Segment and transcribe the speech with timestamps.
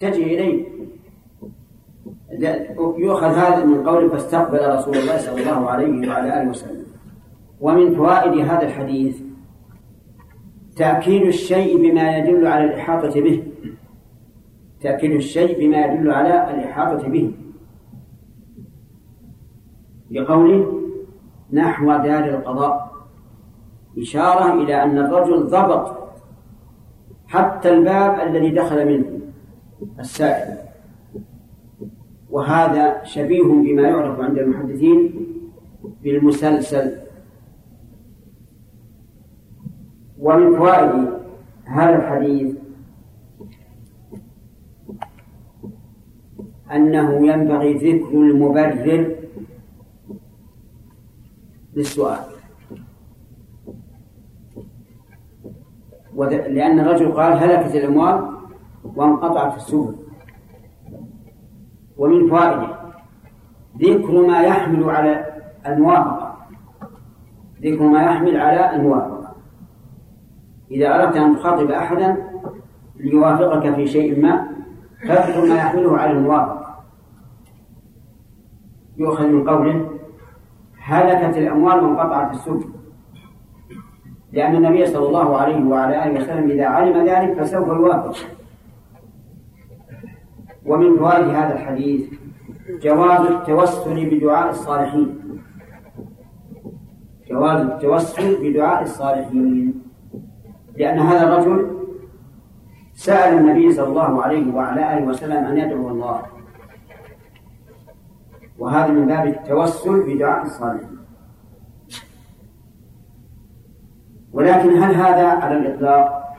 [0.00, 0.66] تجي إليه
[2.98, 6.86] يؤخذ هذا من قوله فاستقبل رسول الله صلى الله عليه وعلى آله وسلم.
[7.60, 9.22] ومن فوائد هذا الحديث
[10.76, 13.42] تأكيد الشيء بما يدل على الإحاطة به.
[14.80, 17.34] تأكيد الشيء بما يدل على الإحاطة به.
[20.10, 20.82] لقوله
[21.52, 22.92] نحو دار القضاء.
[23.98, 25.98] إشارة إلى أن الرجل ضبط
[27.26, 29.07] حتى الباب الذي دخل منه.
[30.00, 30.56] السائل.
[32.30, 35.26] وهذا شبيه بما يعرف عند المحدثين
[36.02, 36.96] بالمسلسل.
[40.18, 41.08] ومن فوائد
[41.64, 42.56] هذا الحديث
[46.72, 49.16] أنه ينبغي ذكر المبرر
[51.74, 52.24] للسؤال.
[56.28, 58.37] لأن الرجل قال هلكت الأموال
[58.96, 59.94] وانقطعت السبل.
[61.96, 62.78] ومن فوائده
[63.78, 65.24] ذكر ما يحمل على
[65.66, 66.36] الموافقة.
[67.62, 69.34] ذكر ما يحمل على الموافقة.
[70.70, 72.16] إذا أردت أن تخاطب أحدا
[72.96, 74.48] ليوافقك في شيء ما
[75.08, 76.84] فاذكر ما يحمله على الموافقة.
[78.96, 79.90] يؤخذ من قوله
[80.82, 82.64] هلكت الأموال وانقطعت السبل.
[84.32, 88.37] لأن النبي صلى الله عليه وعلى آله وسلم إذا علم ذلك فسوف يوافق.
[90.68, 92.10] ومن فوائد هذا الحديث
[92.82, 95.40] جواز التوسل بدعاء الصالحين.
[97.30, 99.82] جواز التوسل بدعاء الصالحين.
[100.76, 101.78] لأن هذا الرجل
[102.94, 106.22] سأل النبي صلى الله عليه وعلى آله وسلم أن يدعو الله.
[108.58, 110.98] وهذا من باب التوسل بدعاء الصالحين.
[114.32, 116.36] ولكن هل هذا على الإطلاق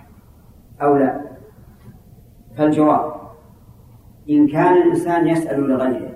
[0.81, 1.21] أو لا؟
[2.57, 3.08] فالجواب
[4.29, 6.15] إن كان الإنسان يسأل لغيره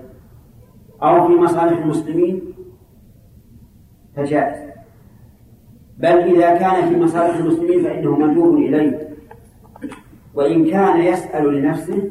[1.02, 2.42] أو في مصالح المسلمين
[4.16, 4.70] فجائز.
[5.98, 9.08] بل إذا كان في مصالح المسلمين فإنه مندوب إليه.
[10.34, 12.10] وإن كان يسأل لنفسه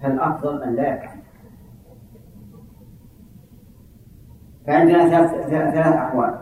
[0.00, 1.22] فالأفضل أن لا يفعل.
[4.66, 6.38] فعندنا ثلاث ثلاث أحوال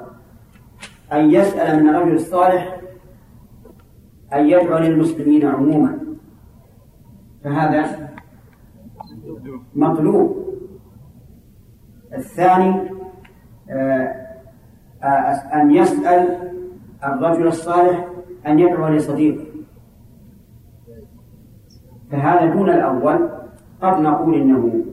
[1.12, 2.80] أن يسأل من الرجل الصالح
[4.34, 6.00] أن يدعو للمسلمين عموما.
[7.44, 8.10] فهذا
[9.74, 10.36] مطلوب.
[12.14, 12.90] الثاني
[13.70, 14.20] آه،
[15.54, 16.50] أن يسأل
[17.04, 18.08] الرجل الصالح
[18.46, 19.46] أن يدعو لصديقه
[22.10, 23.30] فهذا دون الأول.
[23.82, 24.84] قد نقول إنه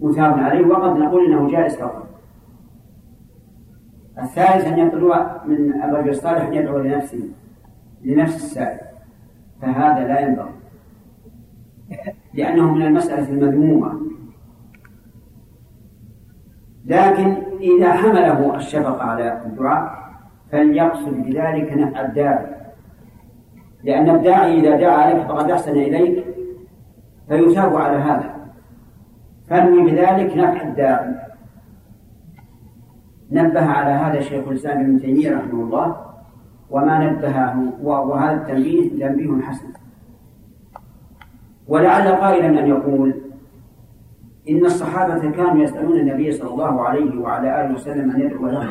[0.00, 2.06] مثاب عليه وقد نقول إنه جائز فقط.
[4.18, 7.28] الثالث أن يطلب من الرجل الصالح أن يدعو لنفسه
[8.04, 8.80] لنفس السائل.
[9.62, 10.54] فهذا لا ينبغي.
[12.34, 14.00] لأنه من المسألة المذمومة.
[16.84, 20.04] لكن إذا حمله الشفقة على الدعاء
[20.52, 22.46] فليقصد بذلك نفع الداعي.
[23.84, 26.24] لأن الداعي إذا دعا عليك فقد أحسن إليك
[27.28, 28.34] فيثاب على هذا.
[29.48, 31.14] فانوي بذلك نفع الداعي.
[33.32, 35.96] نبه على هذا شيخ الإسلام ابن تيمية رحمه الله
[36.70, 39.83] وما نبهه وهذا التنبيه تنبيه حسن.
[41.68, 43.14] ولعل قائلا أن يقول
[44.50, 48.70] إن الصحابة كانوا يسألون النبي صلى الله عليه وعلى آله وسلم أن يدعو لهم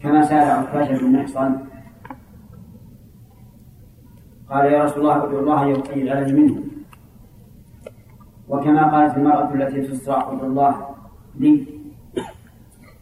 [0.00, 1.56] كما سأل عكاشة بن محصن
[4.50, 6.62] قال يا رسول الله ادعو الله يجعلني منه.
[8.48, 10.86] وكما قالت المرأة التي في الصراع ادعو الله
[11.38, 11.66] لي.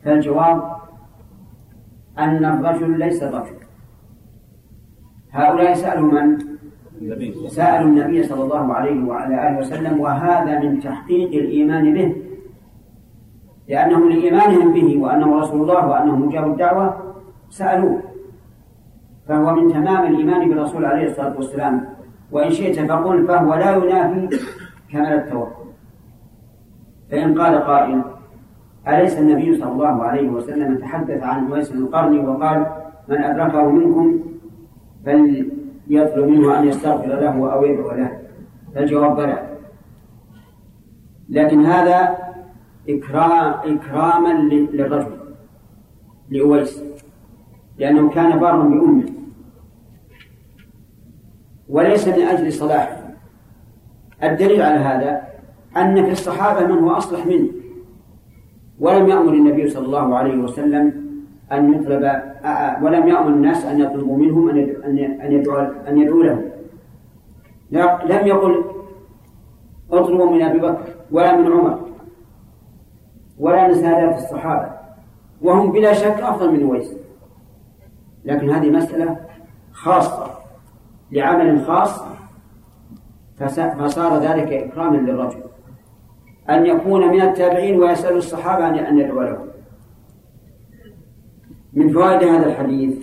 [0.04, 0.76] فالجواب
[2.18, 3.56] أن الرجل ليس رجل.
[5.30, 6.49] هؤلاء سألوا من؟
[7.48, 12.16] سألوا النبي صلى الله عليه وعلى آله وسلم وهذا من تحقيق الإيمان به؟
[13.68, 17.14] لأنهم لإيمانهم به وأنه رسول الله وأنه مجاب الدعوة.
[17.50, 18.02] سألوه
[19.28, 21.86] فهو من تمام الإيمان بالرسول عليه الصلاة والسلام؟
[22.32, 24.38] وإن شئت فقل فهو لا ينافي
[24.92, 25.60] كمال التوكل
[27.10, 28.02] فإن قال قائل
[28.88, 32.66] أليس النبي صلى الله عليه وسلم تحدث عن أويس القرن وقال
[33.08, 34.20] من أدركه منكم
[35.90, 38.20] فليطلب منه أن يستغفر له أو يدعو له.
[38.74, 39.56] فالجواب بلى.
[41.28, 42.18] لكن هذا
[42.88, 44.28] إكرام إكراما
[44.72, 45.16] للرجل
[46.30, 46.82] لأويس
[47.78, 49.04] لأنه كان بارا بأمه.
[51.68, 53.00] وليس من أجل صلاحه
[54.22, 55.22] الدليل على هذا
[55.76, 57.48] أن في الصحابة من هو أصلح منه
[58.80, 61.09] ولم يأمر النبي صلى الله عليه وسلم
[61.52, 62.02] أن يطلب
[62.82, 66.50] ولم يأمر الناس أن يطلبوا منهم أن أن يدعوا أن يدعوا له.
[68.04, 68.64] لم يقل
[69.92, 71.80] اطلبوا من أبي بكر ولا من عمر
[73.38, 74.72] ولا من سادات الصحابة
[75.42, 76.94] وهم بلا شك أفضل من ويس
[78.24, 79.16] لكن هذه مسألة
[79.72, 80.30] خاصة
[81.12, 82.02] لعمل خاص
[83.78, 85.40] فصار ذلك إكراما للرجل.
[86.50, 89.49] أن يكون من التابعين ويسأل الصحابة أن يدعو له.
[91.72, 92.98] من فوائد هذا الحديث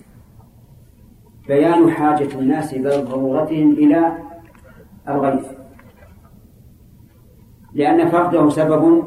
[1.47, 4.17] بيان حاجة الناس بل ضرورتهم إلى
[5.09, 5.45] الغيث
[7.73, 9.03] لأن فقده سبب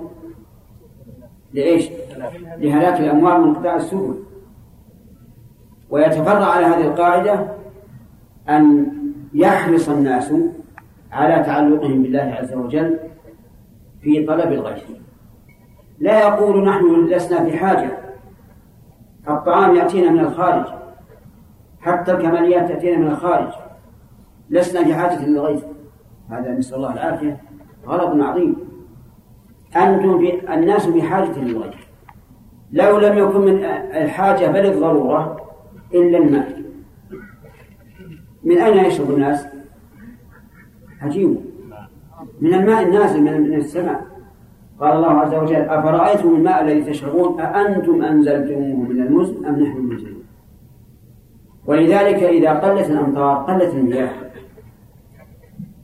[1.53, 1.91] لإيش؟
[2.59, 4.15] لهلاك الأموال وانقطاع السبل
[5.91, 7.49] ويتفرع على هذه القاعدة
[8.49, 8.93] أن
[9.35, 10.33] يحرص الناس
[11.13, 12.99] على تعلقهم بالله عز وجل
[14.03, 14.85] في طلب الغيث
[15.99, 18.00] لا يقول نحن لسنا في حاجة.
[19.35, 20.65] الطعام يأتينا من الخارج.
[21.81, 23.53] حتى الكماليات تأتينا من الخارج.
[24.51, 25.65] لسنا في حاجة للغيث.
[26.31, 27.41] هذا نسأل الله العافية.
[27.87, 28.57] غلط عظيم.
[29.77, 31.75] أنتم في الناس بحاجة للغيث.
[32.73, 35.37] لو لم يكن من الحاجة بل الضرورة
[35.95, 36.63] إلا الماء.
[38.45, 39.47] من أين يشرب الناس؟
[41.01, 41.41] عجيب
[42.41, 44.10] من الماء النازل من السماء.
[44.81, 50.23] قال الله عز وجل أفرأيتم الماء الذي تشربون؟ أأنتم أنزلتموه من المزن أم نحن المنزلون؟
[51.67, 54.11] ولذلك إذا قلت الأمطار قلت المياه.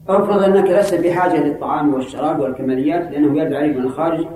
[0.09, 4.27] افرض أنك لست بحاجة للطعام والشراب والكماليات لأنه يرد عليك من الخارج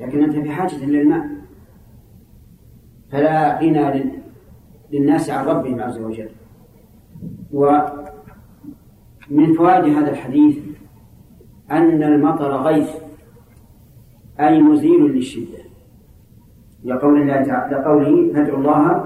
[0.00, 1.26] لكن أنت بحاجة للماء.
[3.12, 4.04] فلا غنى
[4.92, 6.28] للناس عن ربهم عز وجل.
[7.52, 7.92] ومن
[9.56, 10.58] فوائد هذا الحديث
[11.70, 12.99] أن المطر غيث.
[14.40, 15.58] أي مزيل للشدة.
[16.84, 19.04] لقول الله تعالى لقوله فادعوا الله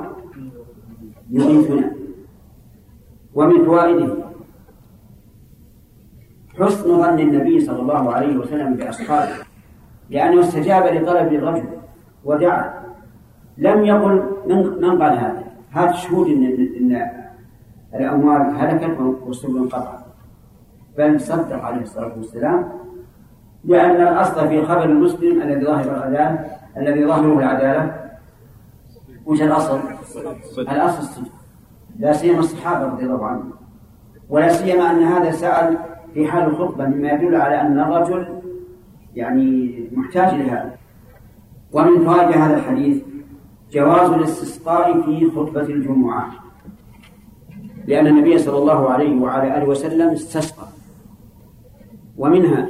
[1.31, 1.91] يغيثنا
[3.35, 4.17] ومن فوائده
[6.59, 9.45] حسن ظن النبي صلى الله عليه وسلم بأصحابه
[10.11, 11.69] لأنه استجاب لطلب الرجل
[12.25, 12.85] ودعا.
[13.59, 16.45] لم يقل من من قال هذا؟ هذا شهود ان
[16.81, 17.11] ان
[17.95, 20.05] الأموال هلكت والسبل انقطعت
[20.99, 22.84] بل صدق عليه الصلاة والسلام
[23.65, 26.47] لأن الأصل في خبر المسلم الذي ظاهر العداله
[26.77, 28.11] الذي ظاهره العدالة.
[29.27, 29.81] وش الأصل؟
[30.59, 31.33] الأصل الصدق.
[31.99, 33.53] لا سيما الصحابة رضي الله عنهم.
[34.29, 35.79] ولا سيما أن هذا سأل
[36.15, 38.41] في حال الخطبة مما يدل على أن الرجل
[39.15, 40.75] يعني محتاج لهذا
[41.73, 43.03] ومن فوائد هذا الحديث
[43.73, 46.31] جواز الاستسقاء في خطبة الجمعة.
[47.87, 50.67] لأن النبي صلى الله عليه وعلى آله وسلم استسقى.
[52.17, 52.69] ومنها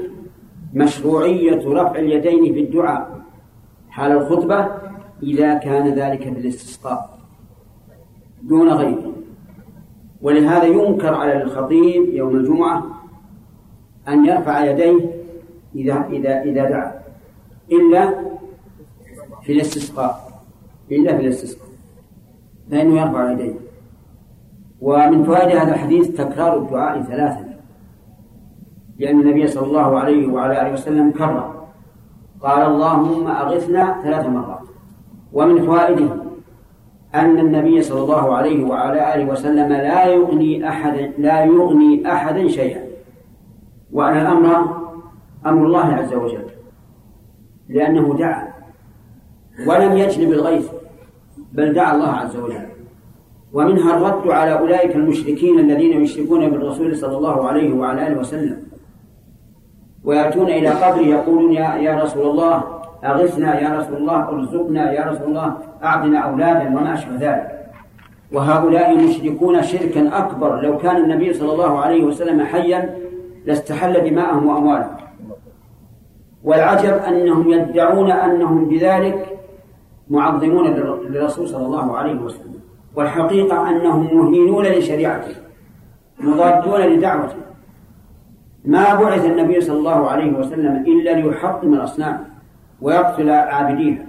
[0.74, 3.20] مشروعية رفع اليدين في الدعاء
[3.90, 4.68] حال الخطبة
[5.22, 7.18] إذا كان ذلك في الاستسقاء
[8.42, 9.12] دون غيره
[10.22, 12.84] ولهذا ينكر على الخطيب يوم الجمعة
[14.08, 15.10] أن يرفع يديه
[15.74, 17.02] إذا إذا إذا دعا
[17.72, 18.14] إلا
[19.42, 20.42] في الاستسقاء
[20.90, 21.68] إلا في الاستسقاء
[22.70, 23.54] فإنه يرفع يديه.
[24.80, 27.43] ومن فوائد هذا الحديث تكرار الدعاء ثلاثا.
[28.98, 31.64] لأن النبي صلى الله عليه وعلى آله وسلم كرر.
[32.40, 34.60] قال اللهم أغثنا ثلاث مرات.
[35.32, 36.08] ومن فوائده
[37.14, 42.84] أن النبي صلى الله عليه وعلى آله وسلم لا يغني أحدا لا يغني أحدا شيئا.
[43.92, 44.56] وأن الأمر
[45.46, 46.44] أمر الله عز وجل.
[47.68, 48.48] لأنه دعا.
[49.66, 50.70] ولم يجلب الغيث
[51.52, 52.66] بل دعا الله عز وجل.
[53.52, 58.63] ومنها الرد على أولئك المشركين الذين يشركون بالرسول صلى الله عليه وعلى آله وسلم.
[60.04, 62.64] ويأتون إلى قبره يقولون يا, يا رسول الله
[63.04, 67.50] أغثنا يا رسول الله أرزقنا يا رسول الله أعطنا أولادا وما أشبه ذلك.
[68.32, 70.60] وهؤلاء مشركون شركا أكبر.
[70.60, 72.98] لو كان النبي صلى الله عليه وسلم حيا
[73.46, 74.96] لاستحل دماءهم وأموالهم.
[76.44, 79.38] والعجب أنهم يدعون أنهم بذلك
[80.10, 80.66] معظمون
[81.08, 82.54] للرسول صلى الله عليه وسلم.
[82.96, 85.34] والحقيقة أنهم مهينون لشريعته
[86.20, 87.36] مضادون لدعوته.
[88.64, 92.24] ما بعث النبي صلى الله عليه وسلم إلا ليحطم الأصنام
[92.80, 94.06] ويقتل عابديها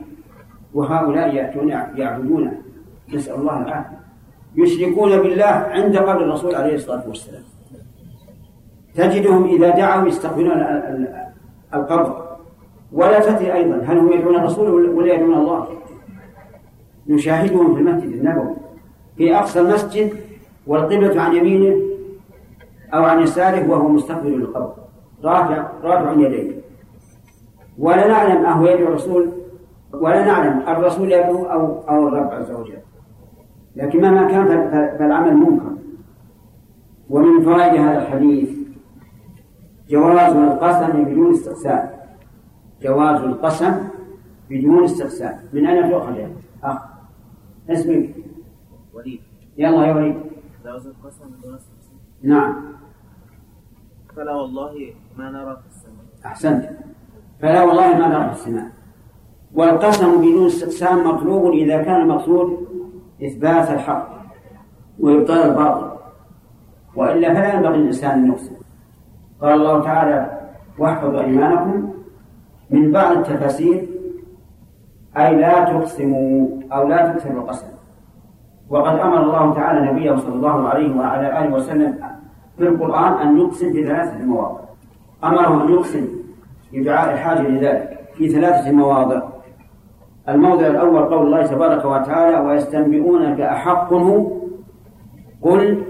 [0.74, 2.51] وهؤلاء يأتون يعبدون
[3.13, 4.00] نسأل الله العافية.
[4.55, 7.43] يشركون بالله عند قبر الرسول عليه الصلاة والسلام.
[8.95, 10.65] تجدهم إذا دعوا يستقبلون
[11.74, 12.38] القبر.
[12.91, 15.67] ولا تدري أيضا هل هم يدعون الرسول ولا يدعون الله.
[17.07, 18.55] نشاهدهم في المسجد النبوي
[19.17, 20.13] في أقصى المسجد
[20.67, 21.81] والقبلة عن يمينه
[22.95, 24.73] أو عن يساره وهو مستقبل للقبر
[25.23, 26.61] رافع رافع يديه.
[27.77, 29.31] ولا نعلم أهو يدعو الرسول
[29.93, 32.77] ولا نعلم الرسول يدعو أو أو الرب عز وجل.
[33.75, 34.47] لكن مهما كان
[34.97, 35.75] فالعمل منكر.
[37.09, 38.49] ومن فوائد هذا الحديث
[39.89, 41.89] جواز القسم بدون استقسام.
[42.81, 43.73] جواز القسم
[44.49, 45.39] بدون استقسام.
[45.53, 46.31] من أين تؤخذ يا
[46.63, 46.77] أخ
[47.69, 48.09] اسمك؟
[48.93, 49.19] وليد.
[49.57, 50.15] يلا يا وليد.
[50.65, 52.75] جواز القسم بدون استقسام؟ نعم.
[54.15, 56.05] فلا والله ما نرى في السماء.
[56.25, 56.69] أحسنت.
[57.41, 58.67] فلا والله ما نرى في السماء.
[59.53, 62.67] والقسم بدون استقسام مطلوب إذا كان المقصود
[63.24, 64.10] إثبات الحق
[65.00, 65.91] وإبطال الباطل.
[66.95, 68.55] وإلا فلا ينبغي للإنسان أن يقسم.
[69.41, 71.93] قال الله تعالى واحفظوا أيمانكم
[72.69, 73.88] من بعض التفاسير
[75.17, 77.67] أي لا تقسموا أو لا تكسروا القسم.
[78.69, 82.14] وقد أمر الله تعالى نبيه صلى الله عليه وعلى آله وسلم
[82.57, 84.59] في القرآن أن يقسم في ثلاثة مواضع.
[85.24, 86.07] أمره أن يقسم
[86.74, 89.21] بدعاء الحاجة لذلك في ثلاثة مواضع.
[90.29, 93.93] الموضع الأول قول الله تبارك وتعالى ويستنبئونك أحق
[95.41, 95.83] قل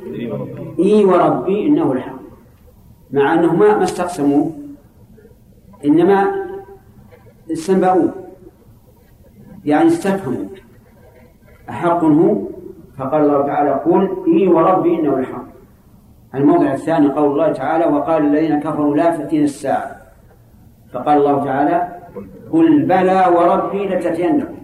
[0.79, 2.19] إي وربي إنه الحق.
[3.11, 4.51] مع أنه ما استقسموا
[5.85, 6.31] إنما
[7.51, 8.13] استنبأوه
[9.65, 10.45] يعني استفهموا.
[11.69, 12.35] أحق هو
[12.97, 15.54] فقال الله تعالى قل إي وربي إنه الحق.
[16.35, 19.95] الموضع الثاني قول الله تعالى وقال الذين كفروا لا تأتينا الساعة.
[20.93, 21.87] فقال الله تعالى
[22.51, 24.55] قل بلى وربي لتأتينكم.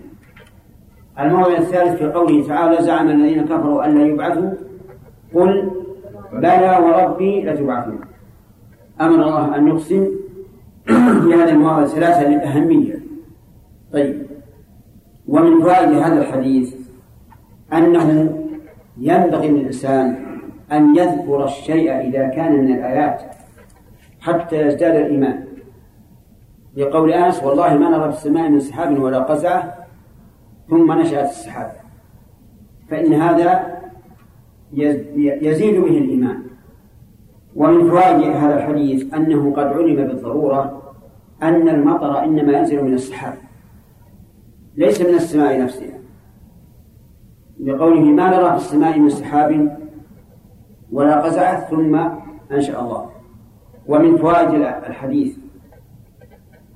[1.20, 4.52] الموضع الثالث في قوله تعالى زعم الذين كفروا أن لا يبعثوا.
[5.34, 5.72] قل
[6.34, 8.00] بلى وربي لتبعثون.
[9.02, 10.10] أمر الله أن يقسم
[10.86, 13.00] في هذه المواضع الثلاثة للأهمية
[13.94, 14.26] طيب.
[15.28, 16.76] ومن فوائد هذا الحديث
[17.74, 18.38] أنه
[18.98, 20.31] ينبغي للإنسان
[20.72, 23.22] أن يذكر الشيء إذا كان من الآيات
[24.20, 25.46] حتى يزداد الإيمان.
[26.78, 29.74] لقول أنس والله ما نرى في السماء من سحاب ولا قزعة
[30.70, 31.72] ثم نشأت السحاب.
[32.90, 33.82] فإن هذا
[35.42, 36.44] يزيد به الإيمان.
[37.56, 40.94] ومن فوائد هذا الحديث أنه قد علم بالضرورة
[41.44, 43.34] أن المطر إنما ينزل من السحاب
[44.78, 45.98] ليس من السماء نفسها.
[47.64, 49.81] لقوله ما نرى في السماء من سحاب
[50.92, 51.96] ولا قزعة ثم
[52.52, 53.10] أنشأ الله.
[53.88, 54.54] ومن فوائد
[54.88, 55.38] الحديث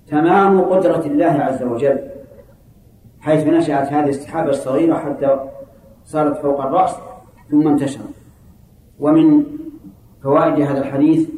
[0.08, 2.00] تمام قدرة الله عز وجل
[3.20, 5.40] حيث نشأت هذه السحابة الصغيرة حتى
[6.06, 6.96] صارت فوق الرأس
[7.52, 8.14] ثم انتشرت.
[9.00, 9.44] ومن
[10.24, 11.30] فوائد هذا الحديث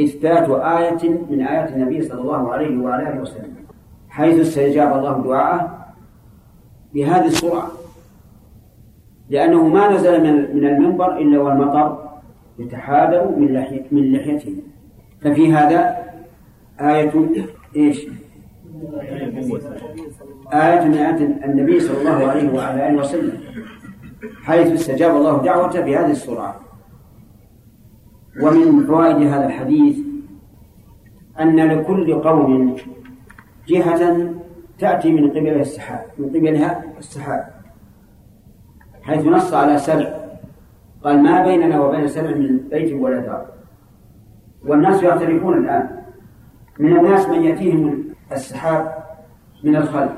[0.00, 3.54] إثبات آية من آيات النبي صلى الله عليه وعلى آله وسلم
[4.08, 5.86] حيث استجاب الله دعاءه
[6.94, 7.83] بهذه السرعة.
[9.30, 10.20] لأنه ما نزل
[10.54, 12.10] من المنبر إلا والمطر
[12.58, 14.56] يتحادر من لحية من لحيته.
[15.20, 15.96] ففي هذا
[16.80, 17.12] آية
[17.76, 18.06] إيش؟
[20.52, 23.38] آية من آيات النبي صلى الله عليه وعلى آله وسلم
[24.44, 26.60] حيث استجاب الله دعوته بهذه السرعة
[28.42, 29.98] ومن فوائد هذا الحديث
[31.40, 32.76] أن لكل قوم
[33.68, 34.30] جهة
[34.78, 37.53] تأتي من قبلها السحاب من قبلها السحاب.
[39.04, 40.08] حيث نص على سبع.
[41.04, 43.46] قال ما بيننا وبين سبع من بيت ولا دار.
[44.66, 45.88] والناس يعترفون الآن.
[46.78, 48.94] من الناس من يأتيهم السحاب
[49.64, 50.12] من الخلف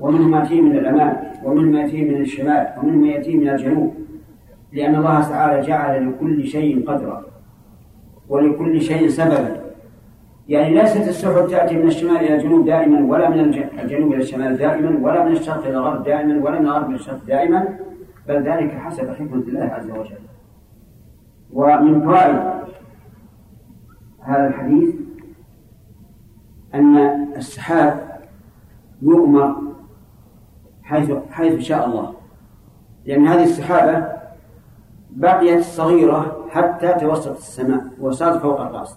[0.00, 3.94] ومنهم يأتيه من الأمام ومنهم يأتيه من الشمال ومنهم يأتيه من الجنوب.
[4.72, 7.24] لأن الله تعالى جعل لكل شيء قدرا
[8.28, 9.60] ولكل شيء سببا.
[10.48, 13.40] يعني ليست السحب تأتي من الشمال إلى الجنوب دائما ولا من
[13.82, 17.24] الجنوب إلى الشمال دائما ولا من الشرق إلى الغرب دائما ولا من الغرب إلى الشرق
[17.26, 17.68] دائما.
[18.30, 20.18] بل ذلك حسب حكمة الله عز وجل.
[21.52, 22.64] ومن فوائد
[24.20, 24.94] هذا الحديث
[26.74, 26.96] أن
[27.36, 28.20] السحاب
[29.02, 29.56] يؤمر
[30.82, 32.14] حيث حيث شاء الله.
[33.04, 34.06] لأن هذه السحابة
[35.10, 38.96] بقيت صغيرة حتى توسط السماء وصارت فوق الرأس.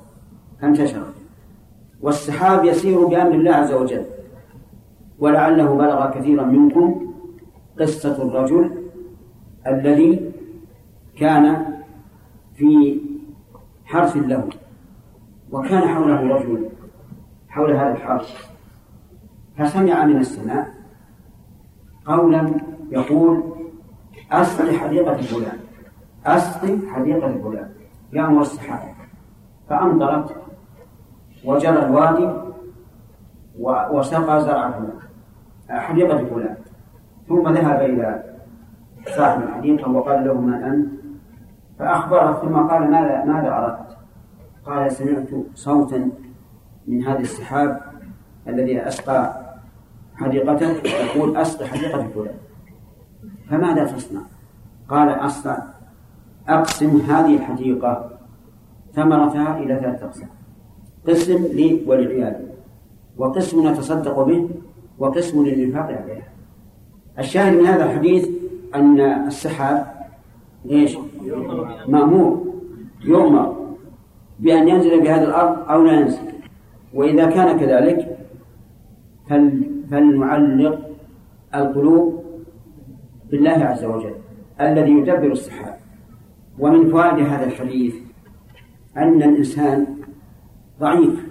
[0.62, 1.14] فانتشرت.
[2.02, 4.06] والسحاب يسير بأمر الله عز وجل.
[5.20, 7.14] ولعله بلغ كثيرا منكم
[7.80, 8.83] قصة الرجل
[9.68, 10.32] الذي
[11.18, 11.66] كان
[12.56, 13.02] في
[13.86, 14.50] حرث له
[15.52, 16.70] وكان حوله رجل
[17.50, 18.54] حول هذا الحرث
[19.58, 20.74] فسمع من السماء
[22.06, 22.52] قولا
[22.92, 23.44] يقول
[24.32, 25.60] أسقي حديقة فلان
[26.26, 27.70] أسقي حديقة فلان
[28.14, 28.94] يأمر السحاب
[29.70, 30.36] فأمطرت
[31.46, 32.30] وجرى الوادي
[33.60, 35.00] وسقى زرع فلان
[35.70, 36.58] حديقة فلان
[37.28, 38.33] ثم ذهب إلى
[39.08, 40.90] صاحب الحديقة وقال له من أنت
[41.80, 43.98] فأخبره ثم قال ماذا ماذا أردت؟
[44.66, 46.12] قال سمعت صوتا
[46.88, 47.82] من هذه السحاب
[48.48, 49.44] الذي أسقى
[50.16, 52.36] حديقته يقول أسقي حديقة فلان.
[53.50, 54.22] فماذا تصنع؟
[54.90, 55.58] قال أصنع
[56.48, 58.10] أقسم هذه الحديقة
[58.94, 60.30] ثمرتها إلى ثلاثة أقسام.
[61.08, 62.48] قسم لي ولعيالي.
[63.18, 64.50] وقسم نتصدق به
[65.00, 66.28] وقسم للإنفاق عليها.
[67.20, 68.43] الشاهد من هذا الحديث
[68.76, 69.94] أن السحاب
[70.70, 70.98] إيش؟
[71.88, 72.54] مأمور.
[73.06, 73.76] يؤمر
[74.40, 76.34] بأن ينزل بهذه الأرض أو لا ينزل.
[76.94, 78.18] وإذا كان كذلك
[79.90, 80.80] فلنعلق
[81.56, 82.24] القلوب
[83.32, 84.16] بالله عز وجل
[84.62, 85.78] الذي يدبر السحاب.
[86.60, 87.96] ومن فوائد هذا الحديث
[88.98, 89.88] أن الإنسان
[90.80, 91.26] ضعيف.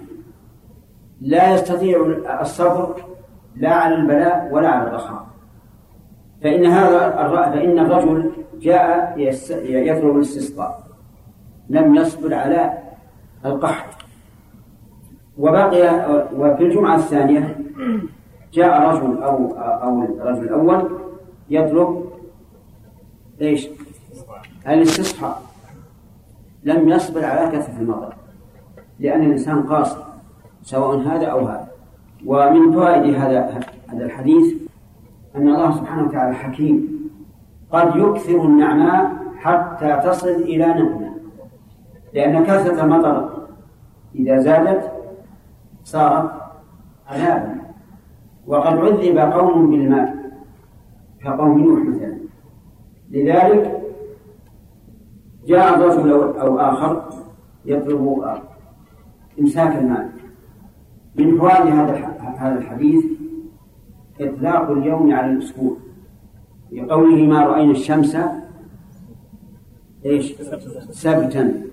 [1.21, 1.97] لا يستطيع
[2.41, 2.95] الصبر
[3.55, 5.32] لا على البلاء ولا على الرخاء.
[6.43, 7.09] فإن هذا
[7.53, 9.13] فإن الرجل جاء
[9.63, 10.83] يطلب الاستسقاء.
[11.69, 12.77] لم يصبر على
[13.45, 13.93] القحط.
[15.37, 17.57] وبقي وفي الجمعة الثانية
[18.53, 20.89] جاء رجل أو أو الرجل الأول
[21.49, 22.05] يطلب
[23.41, 23.69] إيش؟
[24.67, 25.41] الاستصحاء
[26.63, 28.13] لم يصبر على كثرة المطر
[28.99, 29.97] لأن الإنسان قاصر
[30.63, 31.67] سواء هذا أو هذا.
[32.25, 34.53] ومن فوائد هذا هذا الحديث
[35.35, 37.09] أن الله سبحانه وتعالى حكيم.
[37.71, 41.13] قد يكثر النعماء حتى تصل إلى نعمة.
[42.13, 43.47] لأن كثرة المطر
[44.15, 44.91] إذا زادت
[45.83, 46.31] صارت
[47.07, 47.55] عذابا.
[48.47, 50.15] وقد عذب قوم بالماء
[51.23, 52.17] كقوم نوح مثلا.
[53.11, 53.81] لذلك
[55.47, 57.09] جاء رجل أو آخر
[57.65, 58.23] يطلب
[59.39, 60.09] إمساك المال
[61.15, 63.05] من فوائد هذا هذا الحديث
[64.29, 65.77] إطلاق اليوم على الأسبوع.
[66.71, 68.17] لقوله ما رأينا الشمس
[70.05, 70.33] إيش؟
[70.91, 71.63] سبتا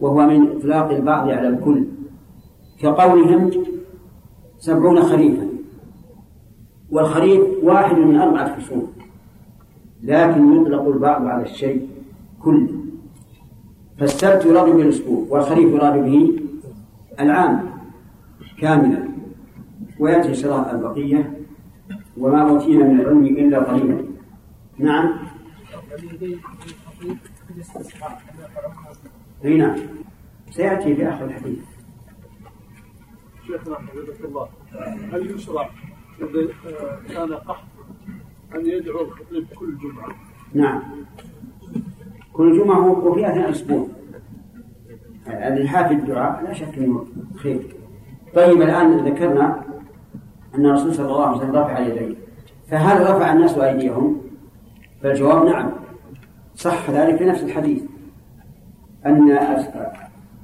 [0.00, 1.84] وهو من إطلاق البعض على الكل.
[2.80, 3.50] كقولهم
[4.58, 5.48] سبعون خريفا.
[6.90, 8.86] والخريف واحد من أربعة فصول
[10.02, 11.88] لكن يطلق البعض على الشيء
[12.42, 12.68] كله.
[13.98, 16.38] فالسبت يراد به الأسبوع والخريف يراد به
[17.20, 17.60] العام
[18.58, 19.08] كاملا.
[20.00, 21.37] ويأتي شراء البقية.
[22.18, 24.04] وما أوتينا من العلم إلا قليلا
[24.78, 25.18] نعم.
[29.44, 29.76] أي نعم.
[30.50, 31.58] سيأتي في آخر الحديث.
[33.46, 34.48] شيخنا حفظك الله.
[35.12, 35.70] هل يشرع
[36.20, 36.48] إذا
[37.08, 37.64] كان قحط
[38.54, 40.08] أن يدعو الخطيب كل جمعة؟
[40.54, 40.82] نعم.
[42.32, 43.86] كل جمعة وفي أثناء الأسبوع.
[45.26, 47.76] الإلحاح في الدعاء لا شك أنه خير.
[48.34, 49.67] طيب الآن ذكرنا
[50.54, 52.14] أن الرسول صلى الله عليه وسلم رفع يديه.
[52.70, 54.20] فهل رفع الناس أيديهم؟
[55.02, 55.70] فالجواب نعم.
[56.54, 57.82] صح ذلك في نفس الحديث.
[59.06, 59.38] أن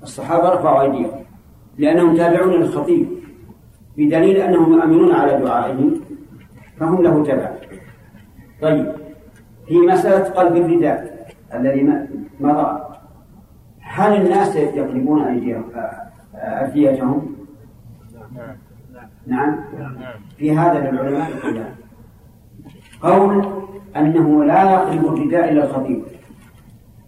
[0.03, 1.25] الصحابة رفعوا أيديهم.
[1.79, 3.09] لأنهم تابعون للخطيب.
[3.97, 5.91] بدليل أنهم يؤمنون على دعائه
[6.81, 7.51] فهم له تبع.
[8.63, 8.93] طيب.
[9.67, 12.09] في مسألة قلب الرداء الذي
[12.41, 12.81] مضى.
[13.81, 15.65] هل الناس يقلبون أيديهم
[16.35, 17.37] أفئدتهم؟
[19.27, 19.61] نعم.
[20.37, 21.75] في هذا للعلماء الكلام
[23.03, 23.47] قول
[23.97, 26.03] أنه لا يقلب الرداء إلى الخطيب.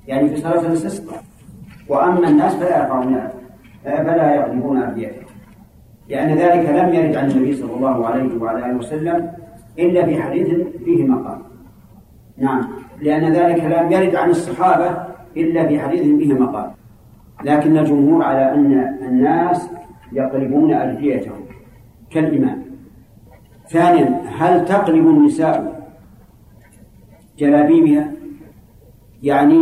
[0.06, 1.22] يعني في صلاة الاستسقاء.
[1.88, 3.28] وأما الناس فلا يقعون
[3.84, 5.26] فلا يقلبون أفئدتهم
[6.08, 9.30] لأن ذلك لم يرد عن النبي صلى الله عليه وعلى آله وسلم
[9.78, 10.48] إلا في حديث
[10.84, 11.38] فيه مقال
[12.38, 12.68] نعم.
[13.00, 16.70] لأن ذلك لم يرد عن الصحابة إلا في حديث فيه مقال
[17.44, 19.70] لكن الجمهور على أن الناس
[20.12, 21.45] يقلبون ألفيتهم.
[22.10, 22.62] كالإمام.
[23.68, 25.86] ثانيا هل تقلب النساء
[27.38, 28.12] جلابيبها؟
[29.22, 29.60] يعني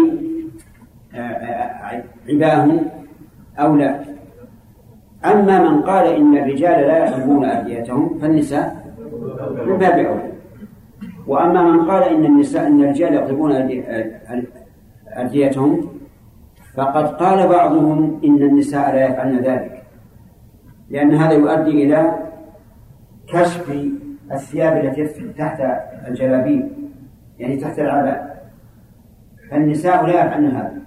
[1.14, 2.86] آه، آه، عباهم
[3.58, 4.00] أو لا؟
[5.24, 8.84] أما من قال إن الرجال لا يقلبون ألفيتهم فالنساء
[9.66, 10.32] من باب أولى
[11.26, 13.52] وأما من قال إن النساء إن الرجال يقلبون
[15.18, 15.88] ألفيتهم
[16.74, 19.82] فقد قال بعضهم إن النساء لا يفعلن ذلك.
[20.90, 22.14] لأن هذا يؤدي إلى
[23.34, 23.90] كشف
[24.32, 25.60] الثياب التي تحت
[26.08, 26.68] الجلابيب
[27.38, 28.50] يعني تحت العباء.
[29.50, 30.82] فالنساء لا يفعلن هذا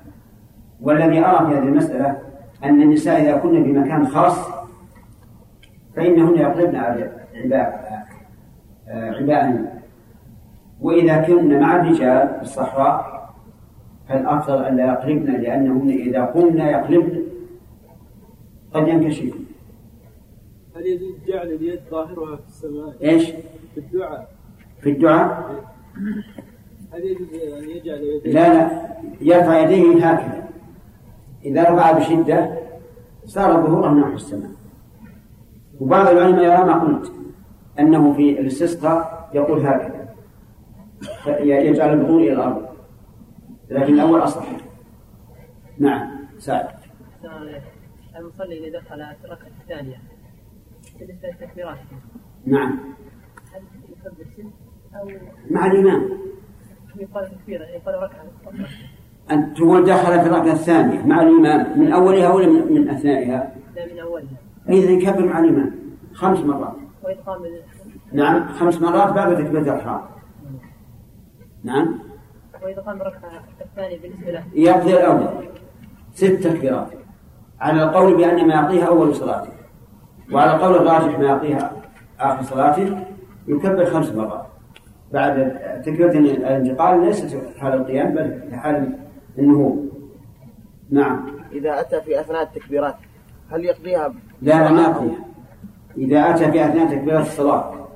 [0.82, 2.18] والذي أرى في هذه المسألة
[2.64, 4.50] أن النساء إذا كن في مكان خاص
[5.96, 8.08] فإنهن يقلبن عباء
[8.88, 9.78] عباء.
[10.82, 13.18] وإذا كن مع الرجال في الصحراء
[14.10, 17.22] فالأفضل أن لا يقلبن لأنهن إذا قمنا يقلبن
[18.74, 19.47] قد ينكشفن
[20.78, 23.32] هل يجوز جعل اليد ظاهرها في السماء؟ إيش؟
[23.74, 24.32] في الدعاء.
[24.82, 25.64] في الدعاء؟
[26.94, 28.32] هل يجوز أن يجعل يديه.
[28.32, 28.98] لا لا.
[29.22, 30.50] يرفع يديه هكذا.
[31.46, 32.58] إذا رفع بشدة
[33.26, 34.52] صار ظهوره نحو السماء.
[35.80, 37.12] وبعض العلماء يرى ما قلت
[37.80, 40.14] أنه في الاستسقاء يقول هكذا.
[41.40, 42.68] يجعل البطون إلى الأرض.
[43.70, 44.48] لكن الأول أصح.
[45.78, 46.68] نعم سعد.
[48.18, 50.02] المصلي إذا دخل الركعة الثانية.
[52.46, 52.80] نعم.
[53.54, 54.50] هل يكبر
[54.96, 55.12] أو
[55.50, 56.10] مع الإمام.
[56.96, 58.10] يقال تكبيرة يقال؟
[59.32, 61.06] أن تقول دخل في الركعة الثانية.
[61.06, 61.80] مع الإمام.
[61.80, 64.38] من أولها ولا من, من أثنائها؟ لا من أولها
[64.70, 65.72] إذا يكبر مع الإمام.
[66.14, 66.76] خمس مرات.
[67.04, 67.42] وإدغام
[68.12, 68.48] نعم.
[68.48, 70.02] خمس مرات بعد تكبيرة الإحرام
[71.64, 72.00] نعم.
[72.64, 75.48] وإدغام الركعة الثانية بالنسبة له يقضي الأول.
[76.14, 76.88] ست تكبيرات
[77.60, 79.57] على القول بأن ما يعطيها أول صلاته.
[80.32, 81.72] وعلى القول الراجح ما يعطيها
[82.20, 83.06] آخر صلاته
[83.48, 84.48] يكبر خمس مرات.
[85.14, 88.98] بعد تكبيرة الانتقال ليست حال القيام بل حال
[89.40, 89.88] النهوض
[90.90, 91.26] نعم.
[91.52, 92.96] إذا أتى في أثناء التكبيرات
[93.52, 95.26] هل يقضيها؟ لا لا ما يقضيها.
[95.98, 97.88] إذا أتى في أثناء تكبيرة الصلاة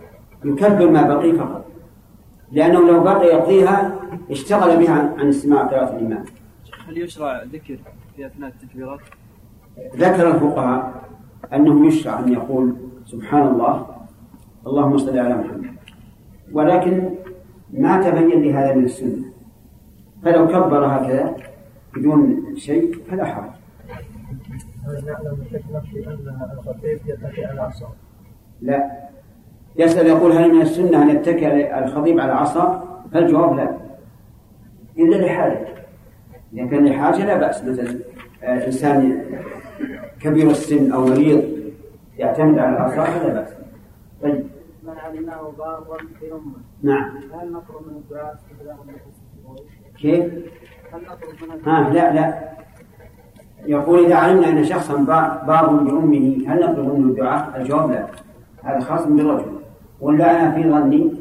[0.46, 1.66] يكبر ما بقي فقط.
[2.52, 3.96] لأنه لو بقي يقضيها
[4.32, 6.26] اشتغل بها عن استماع قراءة الإمام
[6.88, 7.78] هل يشرع ذكر
[8.16, 9.00] في أثناء التكبيرات؟
[9.96, 11.02] ذكر الفقهاء.
[11.54, 12.76] أنه يشرع أن يقول
[13.06, 13.88] سبحان الله
[14.68, 15.72] اللهم صل على محمد.
[16.52, 17.10] ولكن
[17.74, 19.24] ما تبين لي هذا من السنة.
[20.24, 21.36] فلو كبر هكذا
[21.96, 23.52] بدون شيء فلا حرج.
[28.62, 28.92] لا.
[29.78, 33.78] يسأل يقول هل من السنة أن يتكئ الخطيب على عصا؟ فالجواب لا.
[34.98, 35.68] إلا لحاجة.
[36.54, 37.64] إذا كان لحاجة لا بأس.
[37.64, 38.00] مثلا
[38.44, 39.26] آه، إنسان
[40.24, 41.44] كبير السن أو مريض
[42.18, 43.54] يعتمد على العصا فلا بأس.
[44.22, 44.46] طيب.
[44.84, 46.54] من علمناه بارا في أمة.
[46.84, 47.18] نعم.
[47.18, 48.40] هل نطلب من الدعاء
[49.98, 50.24] كيف؟
[50.94, 52.52] هل نطلب من ها لا لا.
[53.66, 54.98] يقول إذا علمنا أن شخصا
[55.48, 58.08] بار بأمه هل نطلب منه الدعاء؟ الجواب لا.
[58.64, 59.52] هذا خاص بالرجل.
[60.02, 61.12] ولا أنا في ظني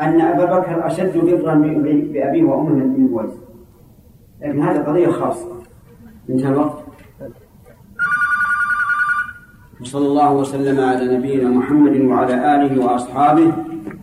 [0.00, 3.32] أن أبا بكر أشد برا بأبيه وأمه من أويس
[4.40, 5.52] لكن هذه قضية خاصة.
[6.30, 6.81] انتهى الوقت
[9.82, 13.52] وصلى الله وسلم على نبينا محمد وعلى آله وأصحابه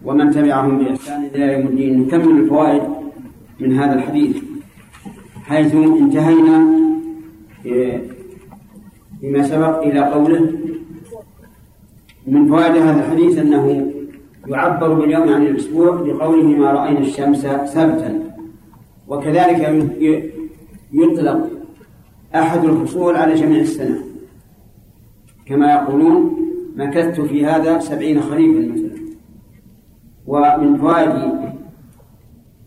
[0.05, 1.99] ومن تبعهم بإحسان إلى يوم الدين.
[2.01, 2.81] نكمل الفوائد
[3.59, 4.37] من هذا الحديث.
[5.43, 6.57] حيث انتهينا
[7.65, 8.01] إيه،
[9.21, 10.51] فيما سبق إلى قوله.
[12.27, 13.91] من فوائد هذا الحديث أنه
[14.47, 17.41] يعبر باليوم عن الأسبوع بقوله ما رأينا الشمس
[17.75, 18.19] سبتا.
[19.07, 19.59] وكذلك
[20.91, 21.49] يطلق
[22.35, 24.08] أحد الفصول على جميع السنة.
[25.49, 26.35] كما يقولون
[26.75, 28.99] مكثت في هذا سبعين خريفا مثلا.
[30.27, 31.39] ومن فوائد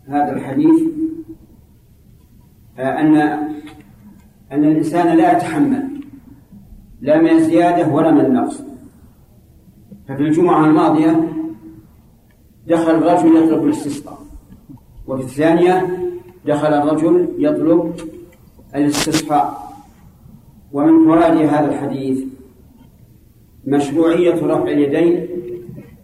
[0.07, 0.81] هذا الحديث
[2.77, 3.15] آه، أن
[4.51, 5.87] أن الإنسان لا يتحمل
[7.01, 8.63] لا من الزيادة ولا من النقص.
[10.07, 11.29] ففي الجمعة الماضية
[12.67, 14.19] دخل الرجل يطلب الاستسقاء
[15.07, 15.99] وفي الثانية
[16.45, 17.95] دخل الرجل يطلب
[18.75, 19.73] الاستصحاء
[20.73, 22.32] ومن فوائد هذا الحديث
[23.67, 25.27] مشروعية رفع اليدين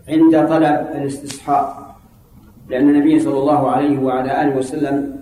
[0.10, 1.96] عند طلب الاستصحاء
[2.70, 5.16] لأن النبي صلى الله عليه وعلى آله وسلم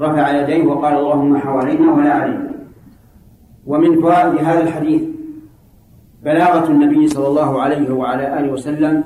[0.00, 2.50] رفع يديه وقال اللهم حوالينا ولا علينا.
[3.66, 5.02] ومن فوائد هذا الحديث
[6.24, 9.04] بلاغة النبي صلى الله عليه وعلى آله وسلم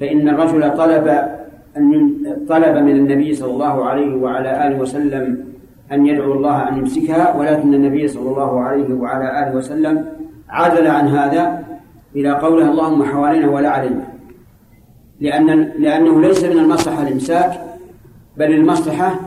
[0.00, 1.06] فإن الرجل طلب
[1.76, 2.16] أن
[2.48, 5.44] طلب من النبي صلى الله عليه وعلى آله وسلم
[5.92, 10.06] أن يدعو الله أن يمسكها ولكن النبي صلى الله عليه وعلى آله وسلم
[10.52, 11.64] عدل عن هذا
[12.16, 14.12] إلى قوله اللهم حوالينا ولا علينا
[15.20, 15.46] لأن
[15.78, 17.60] لأنه ليس من المصلحة الإمساك
[18.36, 19.20] بل المصلحة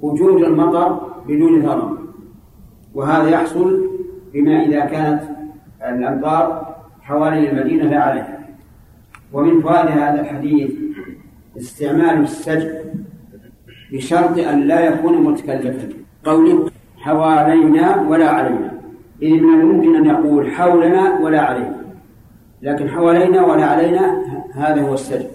[0.00, 1.98] وجود المطر بدون ضرر.
[2.94, 3.86] وهذا يحصل
[4.34, 5.22] بما إذا كانت
[5.88, 8.38] الأمطار حوالي المدينة لا عليها
[9.32, 10.70] ومن فوائد هذا الحديث
[11.56, 12.70] استعمال السجع
[13.92, 15.88] بشرط أن لا يكون متكلفا.
[16.24, 18.71] قوله حوالينا ولا علينا
[19.22, 21.82] إذ من الممكن أن يقول حولنا ولا علينا.
[22.62, 24.22] لكن حوالينا ولا علينا
[24.54, 25.28] هذا هو السجع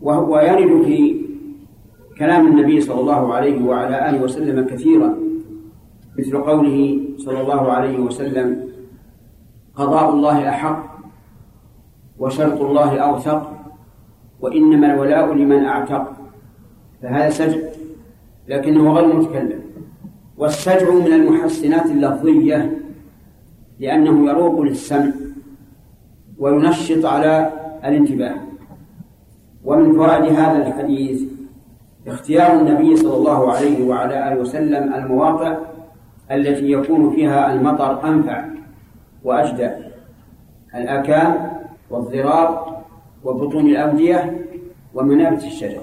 [0.00, 1.20] وهو يرد في
[2.18, 5.16] كلام النبي صلى الله عليه وعلى آله وسلم كثيرا
[6.18, 8.68] مثل قوله صلى الله عليه وسلم
[9.74, 10.98] قضاء الله أحق
[12.18, 13.52] وشرط الله أوثق
[14.40, 16.12] وإنما الولاء لمن أعتق.
[17.02, 17.58] فهذا سجع
[18.48, 19.60] لكنه غير متكلم.
[20.38, 22.79] والسجع من المحسنات اللفظية
[23.80, 25.10] لأنه يروق للسمع
[26.38, 27.52] وينشط على
[27.84, 28.34] الانتباه.
[29.64, 31.22] ومن فوائد هذا الحديث
[32.06, 35.58] اختيار النبي صلى الله عليه وعلى آله وسلم المواقع
[36.30, 38.44] التي يكون فيها المطر أنفع
[39.24, 39.70] وأجدى
[40.74, 41.50] الأكام
[41.90, 42.58] والضراب
[43.24, 44.46] وبطون الأودية
[44.94, 45.82] ومنابت الشجر.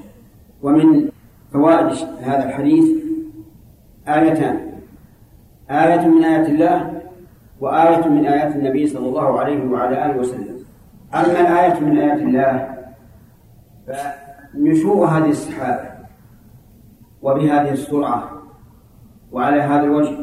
[0.63, 1.09] ومن
[1.53, 2.85] فوائد هذا الحديث
[4.07, 4.59] آيتان
[5.69, 6.96] آية من آيات الله
[7.59, 10.57] وآية من آيات النبي صلى الله عليه وعلى آله وسلم.
[11.13, 12.77] أما الآية من آيات الله
[13.87, 15.89] فنشوء هذه السحابة
[17.21, 18.31] وبهذه السرعة
[19.31, 20.17] وعلى هذا الوجه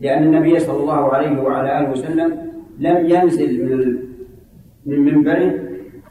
[0.00, 3.98] لأن النبي صلى الله عليه وعلى آله وسلم لم ينزل من
[4.86, 5.54] من منبره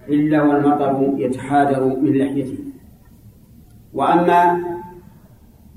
[0.09, 2.59] إلا والمطر يتحادر من لحيته.
[3.93, 4.59] وأما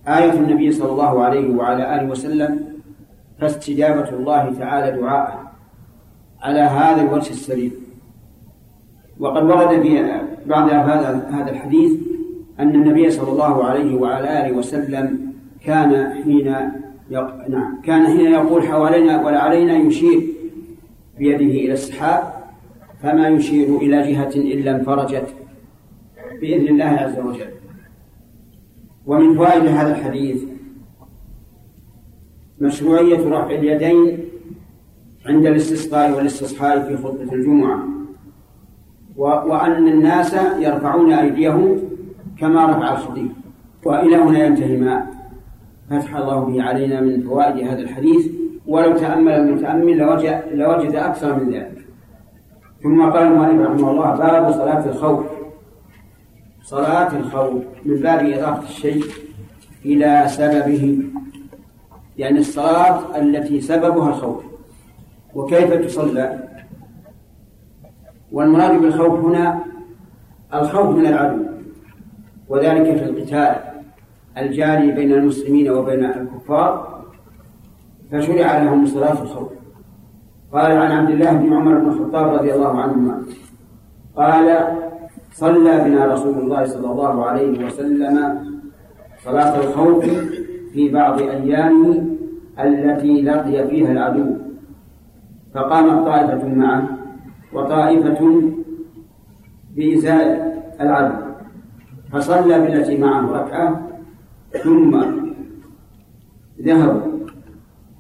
[0.09, 2.72] آية النبي صلى الله عليه وعلى آله وسلم
[3.43, 5.53] فاستجابة الله تعالى دعاءه
[6.43, 7.73] على هذا الوجه السليم.
[9.21, 11.93] وقد ورد في بعض هذا هذا الحديث
[12.61, 15.33] أن النبي صلى الله عليه وعلى آله وسلم
[15.65, 16.57] كان حين
[17.11, 17.49] يق...
[17.49, 20.23] نعم كان حين يقول حوالينا ولا علينا يشير
[21.19, 22.33] بيده إلى السحاب
[23.03, 25.35] فما يشير إلى جهة إلا انفرجت
[26.41, 27.51] بإذن الله عز وجل.
[29.07, 30.52] ومن فوائد هذا الحديث
[32.63, 34.19] مشروعية رفع اليدين
[35.27, 37.79] عند الاستسقاء والاستصحاء في خطبة الجمعة.
[39.17, 41.79] وأن الناس يرفعون أيديهم
[42.39, 43.33] كما رفع الخطيب.
[43.85, 45.07] وإلى هنا ينتهي ما
[45.91, 48.27] فتح الله به علينا من فوائد هذا الحديث.
[48.67, 51.87] ولو تأمل المتأمل لوجد, لوجد أكثر من ذلك.
[52.83, 55.25] ثم قال المؤلف رحمه الله باب صلاة الخوف.
[56.63, 59.05] صلاة الخوف من باب إضافة الشيء
[59.85, 60.99] إلى سببه.
[62.19, 64.45] يعني الصلاة التي سببها الخوف.
[65.35, 66.49] وكيف تصلى؟
[68.33, 69.65] والمراد بالخوف هنا
[70.55, 71.43] الخوف من العدو
[72.49, 73.57] وذلك في القتال
[74.39, 77.03] الجاري بين المسلمين وبين الكفار
[78.13, 79.53] فشرع لهم صلاة الخوف.
[80.53, 83.23] قال عن عبد الله بن عمر بن الخطاب رضي الله عنهما
[84.17, 84.77] قال
[85.33, 88.39] صلى بنا رسول الله صلى الله عليه وسلم
[89.25, 90.05] صلاة الخوف
[90.73, 92.07] في بعض أيامه
[92.59, 94.37] التي لقي فيها العدو.
[95.55, 96.89] فقامت طائفة معه
[97.53, 98.43] وطائفة
[99.77, 101.15] بإزاء العدو.
[102.13, 103.89] فصلى بالتي معه ركعة
[104.65, 105.01] ثم
[106.63, 107.13] ذهبوا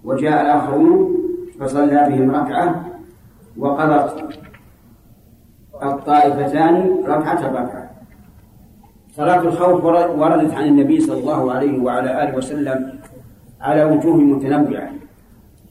[0.05, 1.17] وجاء الآخرون
[1.61, 2.85] فصلى بهم ركعة
[3.57, 4.39] وقضت
[5.83, 7.92] الطائفتان ركعة ركعة.
[9.13, 12.99] صلاة الخوف وردت عن النبي صلى الله عليه وعلى آله وسلم
[13.61, 14.93] على وجوه متنوعة.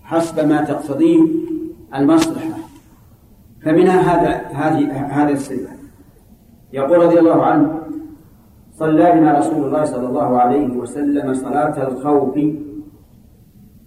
[0.02, 1.22] حسب ما تقتضيه
[1.96, 2.58] المصلحة.
[3.64, 5.70] فمنها هذا هذه هذا السنة
[6.74, 7.82] يقول رضي الله عنه
[8.74, 12.38] صلى بنا رسول الله صلى الله عليه وسلم صلاة الخوف.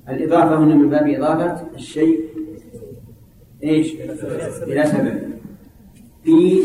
[0.09, 2.21] الإضافة هنا من باب إضافة الشيء
[3.63, 3.95] إيش؟
[4.67, 5.19] إلى سبب.
[6.23, 6.61] في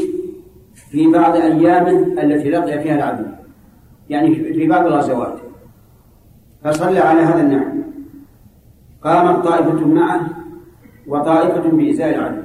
[0.89, 3.23] في بعض أيامه التي لقي فيها العدو.
[4.09, 5.39] يعني في بعض الغزوات.
[6.63, 7.77] فصلى على هذا النحو
[9.03, 10.29] قامت طائفة معه
[11.07, 12.41] وطائفة بإزاء العدو.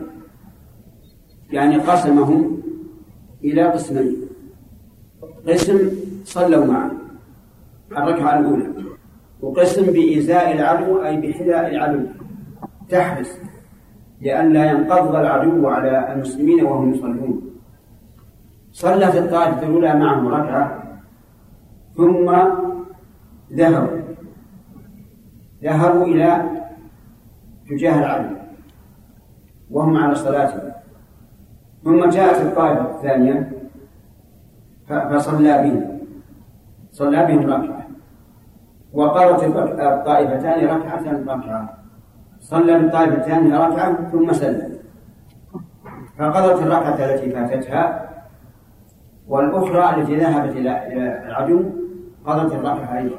[1.50, 2.62] يعني قسمهم
[3.44, 4.16] إلى قسمين.
[5.48, 5.90] قسم
[6.24, 6.90] صلوا معه.
[7.92, 8.66] الركعة الأولى.
[9.42, 12.06] وقسم بإزاء العدو أي بحذاء العدو.
[12.88, 13.40] تحرس
[14.20, 17.53] لئلا ينقض العدو على المسلمين وهم يصلون.
[18.74, 20.82] صلت الطائفة الأولى معهم ركعة
[21.96, 22.26] ثم
[23.52, 23.98] ذهبوا
[25.62, 26.42] ذهبوا إلى
[27.70, 28.36] تجاه العدو
[29.70, 30.72] وهم على صلاتهم
[31.84, 33.52] ثم جاءت الطائفة الثانية
[34.88, 35.98] فصلى بهم.
[36.90, 37.86] صلى بهم ركعة.
[38.92, 41.78] وقالت الطائفتان ركعة ركعة.
[42.40, 44.78] صلى بالطائفتان ركعة ثم سلم.
[46.18, 48.13] فقضت الركعة التي فاتتها
[49.28, 50.70] والأخرى التي ذهبت إلى
[51.26, 51.62] العدو
[52.26, 53.16] قضت الركعة أيضا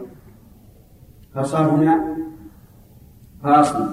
[1.34, 2.16] فصار هنا
[3.44, 3.90] فاصل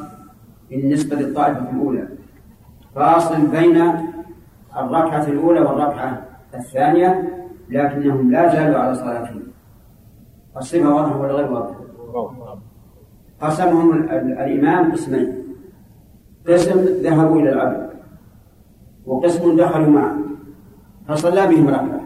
[0.70, 2.08] بالنسبة للطائفة الأولى.
[2.94, 3.76] فاصل بين
[4.76, 6.22] الركعة الأولى والركعة
[6.54, 7.28] الثانية
[7.68, 9.42] لكنهم لا زالوا على صلاتهم.
[10.56, 12.58] الصفة واضحة ولا غير واضحة؟
[13.40, 15.42] قسمهم الإمام قسمين.
[16.48, 17.90] قسم ذهبوا إلى العبد
[19.06, 20.16] وقسم دخلوا معه.
[21.08, 22.00] فصلى بهم ركعة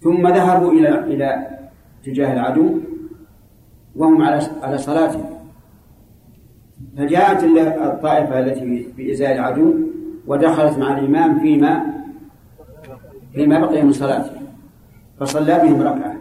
[0.00, 1.46] ثم ذهبوا إلى إلى
[2.00, 2.78] اتجاه العدو
[3.96, 5.36] وهم على على صلاتهم
[6.96, 7.44] فجاءت
[7.82, 9.74] الطائفة التي بإزاء العدو
[10.26, 11.96] ودخلت مع الإمام فيما
[13.36, 14.30] فيما بقي من صلاته.
[15.20, 16.16] فصلى بهم ركعة.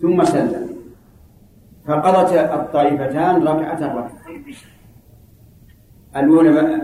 [0.00, 0.68] ثم سلم.
[1.86, 4.12] فقضت الطائفتان ركعة ركعة
[6.16, 6.80] الأولى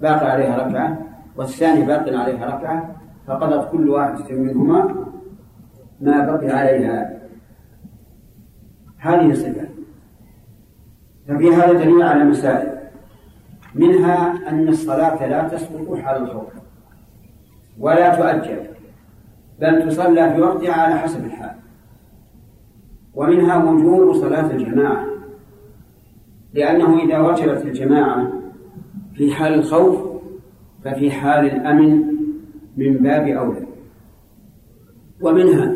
[0.00, 0.98] باقي عليها ركعة.
[1.36, 2.96] والثاني باق عليها ركعة
[3.26, 4.94] فقضت كل واحدة منهما
[6.00, 7.18] ما بقي عليها.
[8.98, 9.68] هذه الصفة
[11.28, 12.76] ففي هذا دليل على مسائل.
[13.74, 16.52] منها أن الصلاة لا تسقط حال الخوف
[17.78, 18.66] ولا تؤجل
[19.60, 21.56] بل تصلى في وقتها على حسب الحال.
[23.14, 25.06] ومنها وجوب صلاة الجماعة
[26.54, 28.32] لأنه إذا وجبت الجماعة
[29.14, 30.15] في حال الخوف
[30.86, 32.02] ففي حال الأمن
[32.76, 33.66] من باب أولى.
[35.20, 35.74] ومنها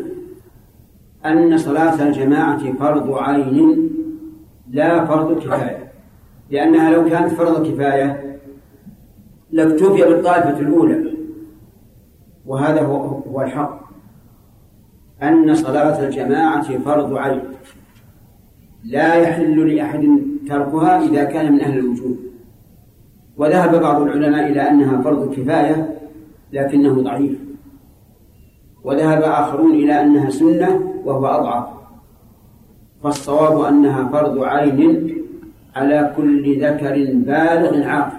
[1.25, 3.89] أن صلاة الجماعة فرض عين
[4.69, 5.91] لا فرض كفاية
[6.49, 8.39] لأنها لو كانت فرض كفاية
[9.51, 11.13] لاكتفي بالطائفة الأولى.
[12.45, 13.81] وهذا هو هو الحق.
[15.23, 17.41] أن صلاة الجماعة فرض عين
[18.83, 22.30] لا يحل لأحد تركها إذا كان من أهل الوجود.
[23.37, 25.99] وذهب بعض العلماء إلى أنها فرض كفاية
[26.53, 27.39] لكنه ضعيف.
[28.83, 31.65] وذهب آخرون إلى أنها سنة وهو أضعف.
[33.03, 35.17] فالصواب أنها فرض عين
[35.75, 38.17] على كل ذكر بالغ عاقل.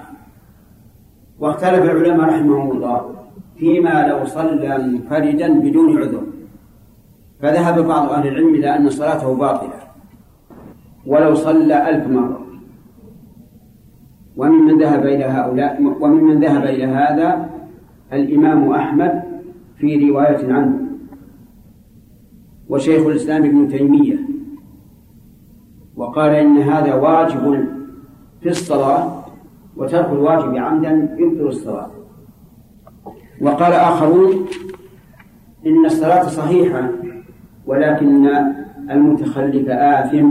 [1.40, 3.14] واختلف العلماء رحمهم الله
[3.59, 6.22] فيما لو صلى منفردا بدون عذر.
[7.42, 9.79] فذهب بعض أهل العلم إلى أن صلاته باطلة
[11.07, 12.51] ولو صلى ألف مرة.
[14.37, 17.51] وممن ذهب إلى هؤلاء وممن ذهب إلى هذا
[18.12, 19.23] الإمام أحمد
[19.77, 20.79] في رواية عنه
[22.68, 24.18] وشيخ الإسلام ابن تيمية
[25.97, 27.68] وقال إن هذا واجب
[28.40, 29.25] في الصلاة
[29.77, 31.90] وترك الواجب عمدا يبطل الصلاة.
[33.40, 34.47] وقال آخرون
[35.66, 36.90] إن الصلاة صحيحة
[37.66, 38.29] ولكن
[38.90, 40.31] المتخلف آثم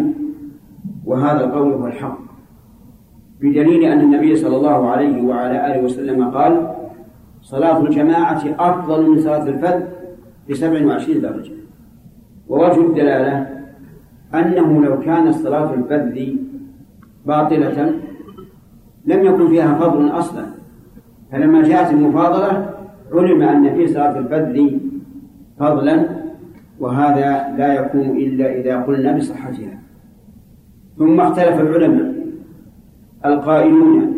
[1.06, 2.31] وهذا القول هو الحق.
[3.42, 6.76] بدليل أن النبي صلى الله عليه وعلى آله وسلم قال
[7.42, 9.84] صلاة الجماعة أفضل من صلاة الفذ
[10.50, 11.52] بسبع وعشرين درجة.
[12.48, 13.48] ووجه الدلالة
[14.34, 16.36] أنه لو كانت صلاة الفذ
[17.26, 17.94] باطلة
[19.06, 20.46] لم يكن فيها فضل أصلا.
[21.32, 22.70] فلما جاءت المفاضلة
[23.14, 24.78] علم أن في صلاة الفذ
[25.60, 26.06] فضلا
[26.80, 29.80] وهذا لا يكون إلا إذا قلنا بصحتها.
[30.98, 32.21] ثم اختلف العلماء
[33.26, 34.14] القائلون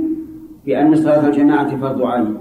[0.65, 2.37] بأن صلاة الجماعة فرض عين.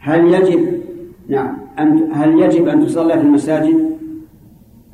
[0.00, 0.80] هل يجب
[1.28, 3.92] نعم أن هل يجب أن تصلى في المساجد؟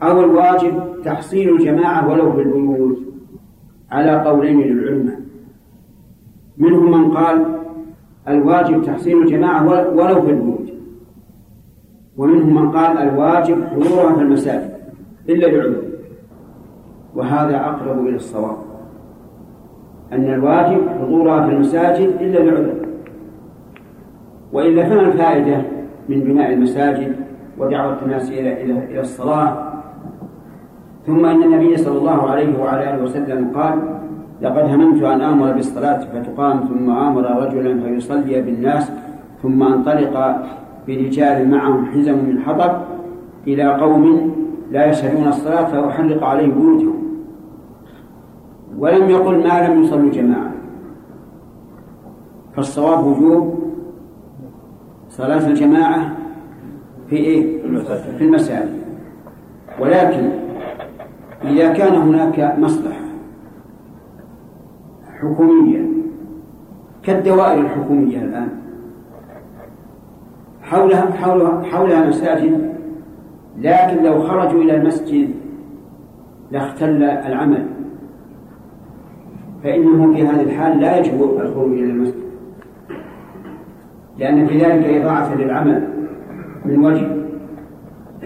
[0.03, 2.99] أو الواجب تحصيل الجماعة ولو في البيوت
[3.91, 5.21] على قولين للعلماء.
[6.59, 7.45] منهم من قال
[8.29, 10.73] الواجب تحصيل الجماعة ولو في البيوت
[12.17, 14.71] ومنهم من قال الواجب حضورها في المساجد
[15.29, 15.83] إلا لعذر
[17.15, 18.68] وهذا أقرب إلى الصواب.
[20.13, 22.75] أن الواجب حضورها في المساجد إلا لعذر
[24.53, 25.63] وإلا فما الفائدة
[26.09, 27.17] من بناء المساجد
[27.59, 29.69] ودعوة الناس إلى إلى إلى الصلاة؟
[31.07, 33.79] ثم إن النبي صلى الله عليه وعلى آله وسلم قال
[34.43, 38.93] لقد هممت أن آمر بالصلاة فتقام ثم آمر رجلا فيصلي بالناس
[39.43, 40.37] ثم أنطلق
[40.89, 42.73] برجال معهم حزم من حطب
[43.47, 44.35] إلى قوم
[44.73, 46.98] لا يشهدون الصلاة فأحرق عليهم بيوتهم.
[48.79, 50.53] ولم يقل ما لم يصلوا جماعة.
[52.57, 53.59] فالصواب وجوب
[55.09, 56.17] صلاة الجماعة
[57.11, 57.63] في إيه؟
[58.19, 58.79] في المساجد.
[59.81, 60.31] ولكن
[61.45, 63.05] إذا كان هناك مصلحة
[65.21, 65.89] حكومية
[67.03, 68.49] كالدوائر الحكومية الآن
[70.63, 72.75] حولها حولها حولها مساجد
[73.59, 75.31] لكن لو خرجوا إلى المسجد
[76.51, 77.67] لاختل العمل.
[79.65, 82.29] فإنه في هذه الحال لا يجب الخروج إلى المسجد.
[84.19, 85.89] لأن في ذلك إضاعة للعمل
[86.65, 87.09] من وجه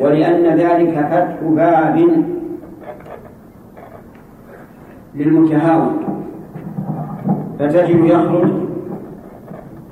[0.00, 2.06] ولأن ذلك فتح باب
[5.14, 5.96] للمتهاون.
[7.58, 8.50] فتجد يخرج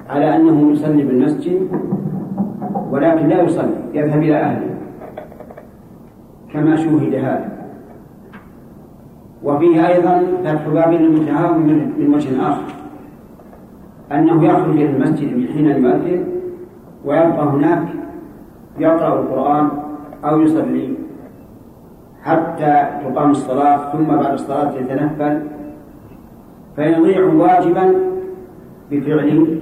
[0.09, 1.69] على أنه يصلي بالمسجد
[2.91, 4.75] ولكن لا يصلي يذهب إلى أهله
[6.53, 7.60] كما شوهد هذا.
[9.45, 11.59] وفيه أيضا فتح باب للمتهاون
[11.99, 12.75] من وجه آخر
[14.13, 16.25] أنه يخرج إلى المسجد من حين يؤذن
[17.05, 17.89] ويبقى هناك
[18.79, 19.69] يقرأ القرآن
[20.25, 20.95] أو يصلي
[22.23, 25.43] حتى تقام الصلاة ثم بعد الصلاة يتنفل
[26.77, 27.95] فيضيع واجبا
[28.91, 29.61] بفعل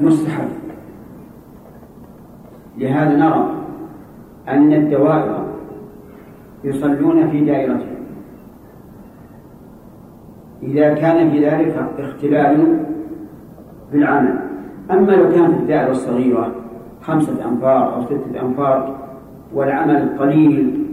[0.00, 0.48] مستحب.
[2.78, 3.50] لهذا نرى
[4.48, 5.44] أن الدوائر
[6.64, 7.97] يصلون في دائرتهم.
[10.62, 12.84] إذا كان في ذلك اختلال
[13.90, 14.38] في العمل
[14.90, 16.54] أما لو كانت الدائرة الصغيرة
[17.02, 18.96] خمسة أنفار أو ستة أنفار
[19.54, 20.86] والعمل قليل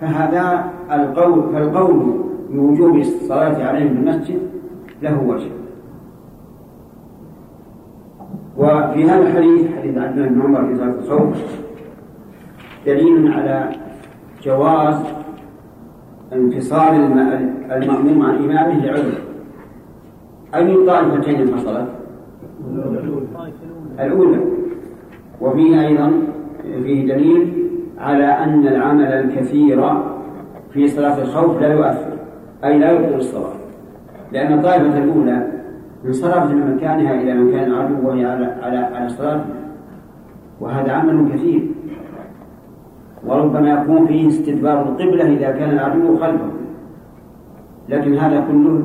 [0.00, 2.20] فهذا القول فالقول
[2.50, 4.38] بوجوب الصلاة عليهم في المسجد
[5.02, 5.50] له وجه.
[8.56, 11.36] وفي هذا الحديث حديث عبد الله بن عمر في صلاة الخوف
[12.86, 13.70] دليل على
[14.42, 14.94] جواز
[16.32, 16.94] انفصال
[17.70, 19.18] المأموم عن إمامه لعذر.
[20.54, 21.88] أي الطائفتين حصلت؟
[24.00, 24.40] الأولى.
[25.40, 26.12] وفيه أيضا
[26.62, 27.68] فيه دليل
[27.98, 29.90] على أن العمل الكثير
[30.72, 32.12] في صلاة الخوف لا يؤثر
[32.64, 33.52] أي لا يبطل الصلاة.
[34.32, 35.46] لأن الطائفة الأولى
[36.06, 39.40] انصرفت من مكانها إلى مكان العدو وهي على على على صلاة
[40.60, 41.66] وهذا عمل كثير.
[43.26, 46.50] وربما يكون فيه استدبار القبلة إذا كان العدو خلفه.
[47.88, 48.82] لكن هذا كله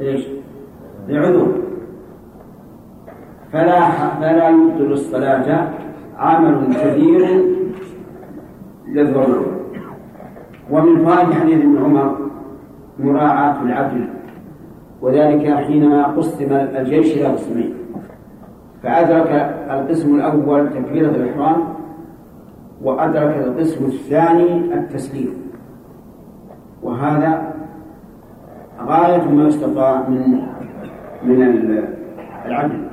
[0.00, 0.26] إيش؟
[1.08, 1.46] لعذر
[3.52, 5.68] فلا فلا يبطل الصلاة
[6.18, 7.44] عمل كثير
[8.88, 9.60] للضرورة
[10.70, 12.16] ومن فوائد حديث ابن عمر
[12.98, 14.08] مراعاة العدل
[15.02, 17.74] وذلك حينما قسم الجيش إلى قسمين
[18.82, 21.73] فأدرك القسم الأول تكبيرة الإحرام
[22.84, 25.34] وأدرك القسم الثاني التسليم.
[26.82, 27.54] وهذا
[28.86, 30.40] غاية ما يستطاع من
[31.24, 31.42] من
[32.46, 32.84] العدل.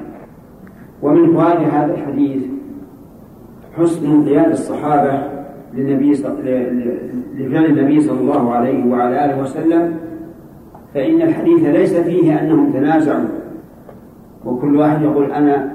[1.02, 2.44] ومن فوائد هذا الحديث
[3.78, 5.24] حسن انقياد الصحابة
[5.74, 6.12] للنبي
[7.36, 9.96] لفعل النبي صلى الله عليه وعلى آله وسلم
[10.94, 13.28] فإن الحديث ليس فيه أنهم تنازعوا.
[14.46, 15.72] وكل واحد يقول أنا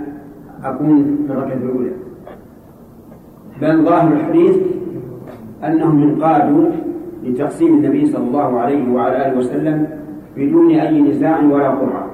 [0.64, 2.05] أكون في الركعة الأولى.
[3.60, 4.56] بل ظاهر الحديث
[5.64, 6.70] أنهم انقادوا
[7.24, 9.86] لتقسيم النبي صلى الله عليه وعلى آله وسلم
[10.36, 12.06] بدون أي نزاع ولا قرعة.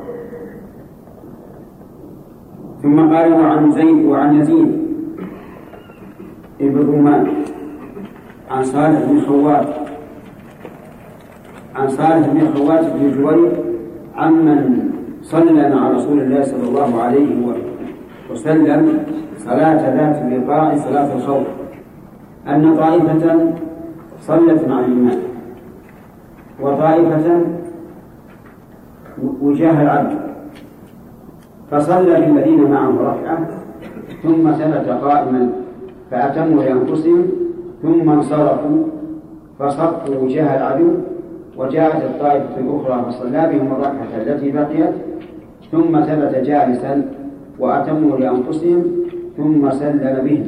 [2.83, 4.83] ثم قالوا عن زيد وعن يزيد
[6.61, 7.27] ابن رومان
[8.51, 9.67] عن صالح بن خوات
[11.77, 13.53] عن صالح بن خوات بن جوير
[14.17, 14.91] عمن
[15.23, 17.47] صلى مع رسول الله صلى الله عليه
[18.33, 19.05] وسلم
[19.37, 21.47] صلاة ذات اللقاء صلاة الخوف
[22.49, 23.53] أن طائفة
[24.21, 25.19] صلت مع الإمام.
[26.61, 27.41] وطائفة
[29.43, 30.19] وجاه العبد
[31.71, 33.49] فصلى بالذين معه ركعة
[34.23, 35.51] ثم ثبت قائما
[36.11, 37.27] فأتموا لأنفسهم
[37.83, 38.85] ثم انصرفوا
[39.59, 40.91] فصفوا وجاه العدو.
[41.57, 44.95] وجاءت الطائفة الأخرى فصلى بهم الركعة التي بقيت
[45.73, 47.05] ثم ثبت جالسا
[47.63, 48.81] وأتموا لأنفسهم
[49.37, 50.47] ثم سلم بهم.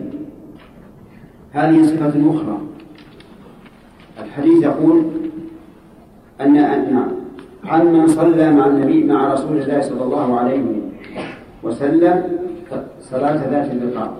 [1.53, 2.59] هذه صفة أخرى.
[4.25, 5.03] الحديث يقول
[6.41, 7.07] أن نعم
[7.65, 10.63] عن من صلى مع النبي مع رسول الله صلى الله عليه
[11.63, 12.23] وسلم
[13.01, 14.13] صلاة ذات اللقاء.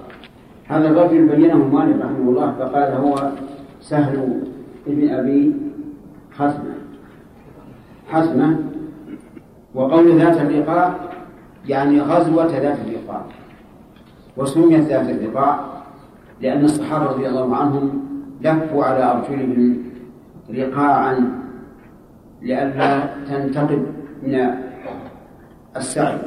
[0.69, 3.15] هذا الرجل بينه مالك رحمه الله فقال هو
[3.81, 4.41] سهل
[4.87, 5.53] ابن أبي
[6.33, 6.75] حسمة
[8.09, 8.59] حسمة
[9.75, 11.14] وقول ذات اللقاء
[11.69, 13.27] يعني غزوة ذات اللقاء
[14.37, 15.85] وسميت ذات اللقاء
[16.41, 18.05] لأن الصحابة رضي الله عنهم
[18.41, 19.79] لفوا على أرجلهم
[20.51, 21.43] رقاعا
[22.43, 23.87] لئلا تنتقد
[24.23, 24.51] من
[25.77, 26.19] السعي.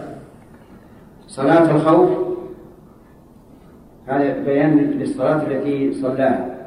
[1.28, 2.10] صلاة الخوف
[4.08, 6.58] هذا بيان للصلاة التي صلاها.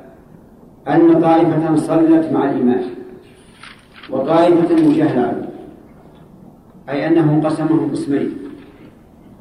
[0.89, 2.83] أن طائفة صلت مع الإمام
[4.11, 5.49] وطائفة مجهلة
[6.89, 8.50] أي أنه قسمهم قسمين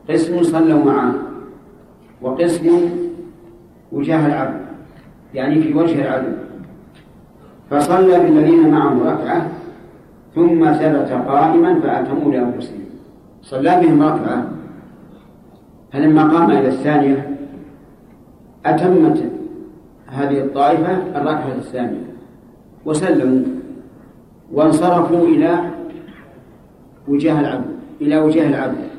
[0.10, 1.14] قسم صلوا معه.
[2.22, 2.89] وقسم
[3.91, 4.62] وجاه العبد
[5.34, 6.32] يعني في وجه العدو.
[7.70, 9.47] فصلى بالذين معه ركعة
[10.36, 12.80] ثم ثبت قائما فأتموا لأنفسهم.
[13.41, 14.49] صلى بهم ركعة.
[15.93, 17.38] فلما قام إلى الثانية
[18.66, 19.24] أتمت
[20.07, 22.10] هذه الطائفة الركعة الثانية.
[22.86, 23.45] وسلموا.
[24.53, 25.60] وانصرفوا إلى
[27.07, 27.66] وجاه العبد
[28.01, 28.89] إلى وجاه العبد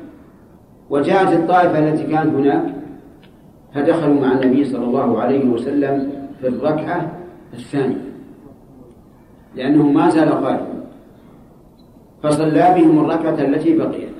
[0.91, 2.73] وجاءت الطائفة التي كانت هناك
[3.73, 6.11] فدخلوا مع النبي صلى الله عليه وسلم
[6.41, 7.11] في الركعة
[7.53, 8.11] الثانية
[9.55, 10.83] لأنه ما زال قائما
[12.23, 14.11] فصلى بهم الركعة التي بقيت.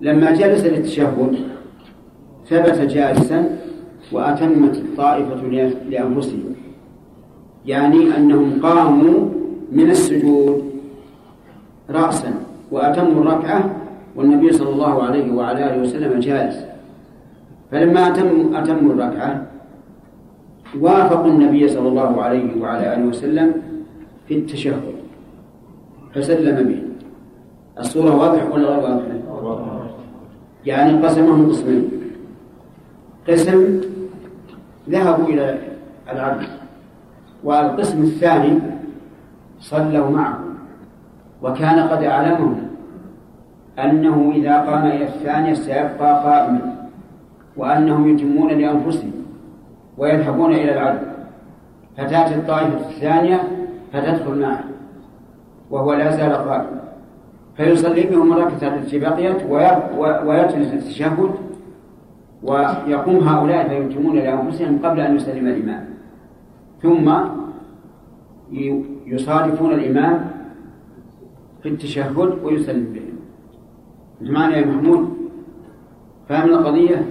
[0.00, 1.36] لما جلس للتشهد
[2.46, 3.58] ثبت جالسا
[4.12, 5.46] وأتمت الطائفة
[5.90, 6.54] لأنفسهم
[7.66, 9.28] يعني أنهم قاموا
[9.72, 10.64] من السجود
[11.90, 12.34] رأسا
[12.70, 13.75] وأتموا الركعة
[14.16, 16.64] والنبي صلى الله عليه وعلى آله وسلم جالس.
[17.70, 19.46] فلما أتموا أتموا الركعة
[20.80, 23.52] وافقوا النبي صلى الله عليه وعلى آله وسلم
[24.28, 24.82] في التشهد.
[26.14, 26.82] فسلم به.
[27.80, 29.86] الصورة واضحة ولا غير واضحة؟
[30.66, 31.90] يعني قسمهم قسمين.
[33.28, 33.80] قسم
[34.90, 35.58] ذهبوا إلى
[36.12, 36.46] العبد
[37.44, 38.58] والقسم الثاني
[39.60, 40.38] صلوا معه
[41.42, 42.65] وكان قد أعلمهم.
[43.78, 46.88] أنه إذا قام إلى الثانية سيبقى قائما
[47.56, 49.12] وأنهم يتمون لأنفسهم
[49.98, 51.06] ويذهبون إلى العدل
[51.96, 53.42] فتأتي الطائفة الثانية
[53.92, 54.64] فتدخل معه
[55.70, 56.80] وهو لا زال قائما
[57.56, 59.42] فيصلي بهم الركعة التي بقيت
[60.26, 61.30] ويجلس التشهد
[62.42, 65.84] ويقوم هؤلاء فيتمون لأنفسهم قبل أن يسلم الإمام.
[66.82, 67.12] ثم
[69.06, 70.30] يصادفون الإمام
[71.62, 73.15] في التشهد ويسلم بهم
[74.20, 75.16] معنا يا محمود.
[76.28, 77.06] فاهم القضية؟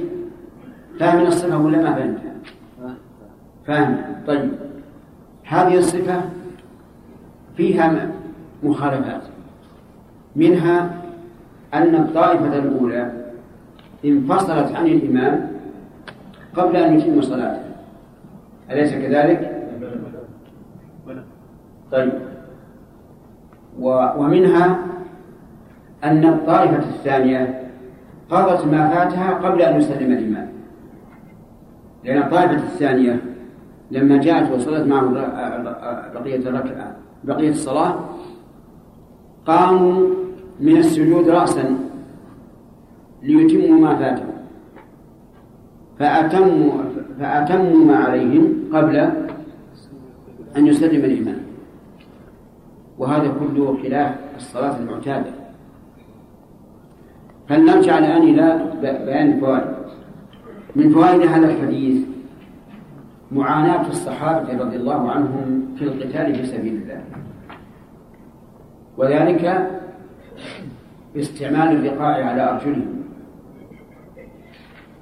[1.00, 2.36] فاهم الصفة ولا ما فهمتها؟
[3.66, 3.98] فاهم.
[4.28, 4.52] طيب.
[5.44, 6.22] هذه الصفة
[7.58, 8.12] فيها
[8.64, 9.22] مخالفات.
[10.36, 11.02] منها
[11.74, 13.12] أن الطائفة الأولى
[14.06, 15.52] انفصلت عن الإمام
[16.56, 17.64] قبل أن يتم صلاته.
[18.72, 19.66] أليس كذلك؟
[21.92, 22.12] طيب.
[24.18, 24.80] ومنها
[26.06, 27.62] أن الطائفة الثانية
[28.30, 30.50] قضت ما فاتها قبل أن يسلم الإمام.
[32.04, 33.22] لأن الطائفة الثانية
[33.92, 35.10] لما جاءت وصلت معه
[36.14, 38.00] بقية الركعة بقية الصلاة
[39.46, 40.08] قاموا
[40.60, 41.78] من السجود رأسا
[43.24, 44.36] ليتموا ما فاتهم
[46.00, 46.72] فأتموا
[47.20, 48.96] فأتموا ما عليهم قبل
[50.58, 51.42] أن يسلم الإمام.
[52.98, 55.45] وهذا كله خلاف الصلاة المعتادة.
[57.50, 59.76] فلنرجع الآن إلى بيان الفوائد
[60.76, 62.06] من فوائد هذا الحديث
[63.32, 67.02] معاناة الصحابة رضي الله عنهم في القتال في سبيل الله.
[68.98, 69.72] وذلك
[71.16, 73.04] باستعمال الرقاع على أرجلهم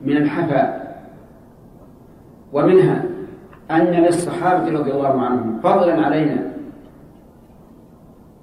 [0.01, 0.83] من الحفاء
[2.53, 3.03] ومنها
[3.71, 6.53] أن للصحابة رضي الله عنهم فضلا علينا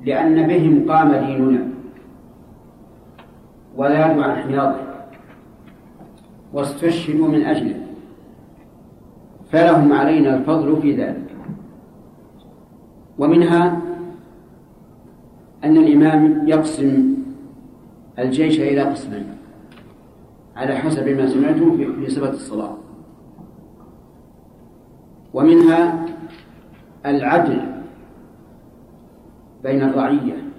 [0.05, 1.70] لأن بهم قام ديننا.
[3.77, 4.81] وذادوا عن حياضه
[6.53, 7.87] واستشهدوا من أجله.
[9.51, 11.37] فلهم علينا الفضل في ذلك.
[13.19, 13.81] ومنها
[15.65, 17.15] أن الإمام يقسم
[18.19, 19.27] الجيش إلى قسمين
[20.57, 22.77] على حسب ما سمعته في صفة الصلاة.
[25.35, 26.07] ومنها
[27.07, 27.61] العدل
[29.63, 30.50] بين الرعية.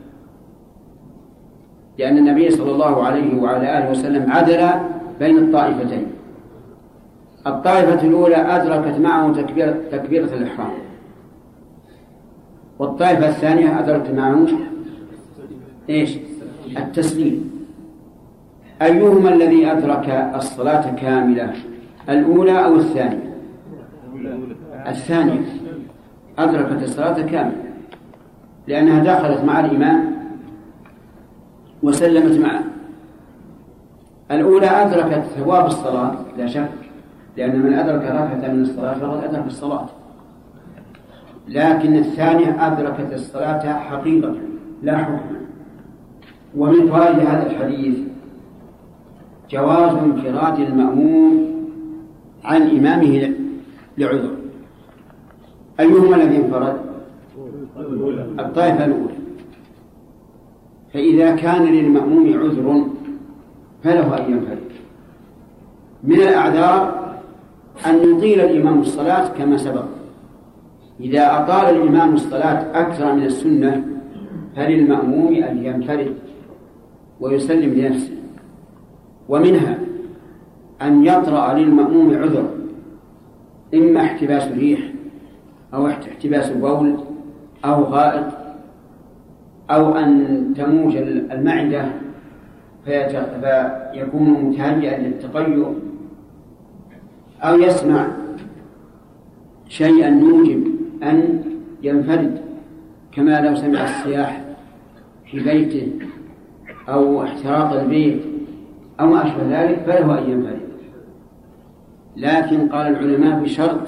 [1.98, 4.70] لأن النبي صلى الله عليه وعلى آله وسلم عدل
[5.20, 6.08] بين الطائفتين.
[7.48, 10.72] الطائفة الأولى أدركت معه تكبيرة, تكبيرة الإحرام.
[12.80, 14.48] والطائفة الثانية أدركت معه
[15.90, 16.18] إيش؟
[16.78, 17.52] التسليم.
[18.82, 21.54] أيهما الذي أدرك الصلاة كاملة؟
[22.10, 23.38] الأولى أو الثانية؟
[24.88, 25.42] الثانية.
[26.40, 27.64] أدركت الصلاة كاملة.
[28.68, 30.11] لأنها دخلت مع الإمام
[31.84, 32.64] وسلمت معه.
[34.32, 36.70] الأولى أدركت ثواب الصلاة لا شك
[37.38, 39.86] لأن من أدرك ركعة من الصلاة فقد أدرك الصلاة.
[41.48, 44.36] لكن الثانية أدركت الصلاة حقيقة
[44.84, 45.42] لا حكما
[46.58, 48.00] ومن فوائد هذا الحديث
[49.50, 51.52] جواز انفراد المأموم
[52.44, 53.34] عن إمامه
[53.98, 54.36] لعذر.
[55.80, 56.78] أيهما الذي انفرد؟
[58.40, 59.21] الطائفة الأولى.
[60.94, 62.86] فإذا كان للمأموم عذر
[63.84, 64.72] فله أن ينفرد.
[66.04, 67.02] من الأعذار
[67.88, 69.86] أن يطيل الإمام الصلاة كما سبق.
[71.00, 73.86] إذا أطال الإمام الصلاة أكثر من السنة
[74.56, 76.16] فللمأموم أن ينفرد
[77.20, 78.12] ويسلم لنفسه.
[79.30, 79.80] ومنها
[80.82, 82.50] أن يطرأ للمأموم عذر
[83.74, 84.80] إما احتباس ريح
[85.74, 86.96] أو احتباس بول
[87.66, 88.41] أو غائط
[89.70, 90.96] أو أن تموج
[91.32, 91.86] المعدة
[92.86, 95.74] فيكون متهيئا للتقيؤ
[97.42, 98.08] أو يسمع
[99.68, 100.68] شيئا يوجب
[101.04, 101.44] أن
[101.84, 102.42] ينفرد
[103.12, 104.42] كما لو سمع الصياح
[105.26, 105.92] في بيته
[106.90, 108.22] أو احتراق البيت
[109.00, 110.62] أو ما أشبه ذلك فله أن ينفرد.
[112.18, 113.88] لكن قال العلماء بشرط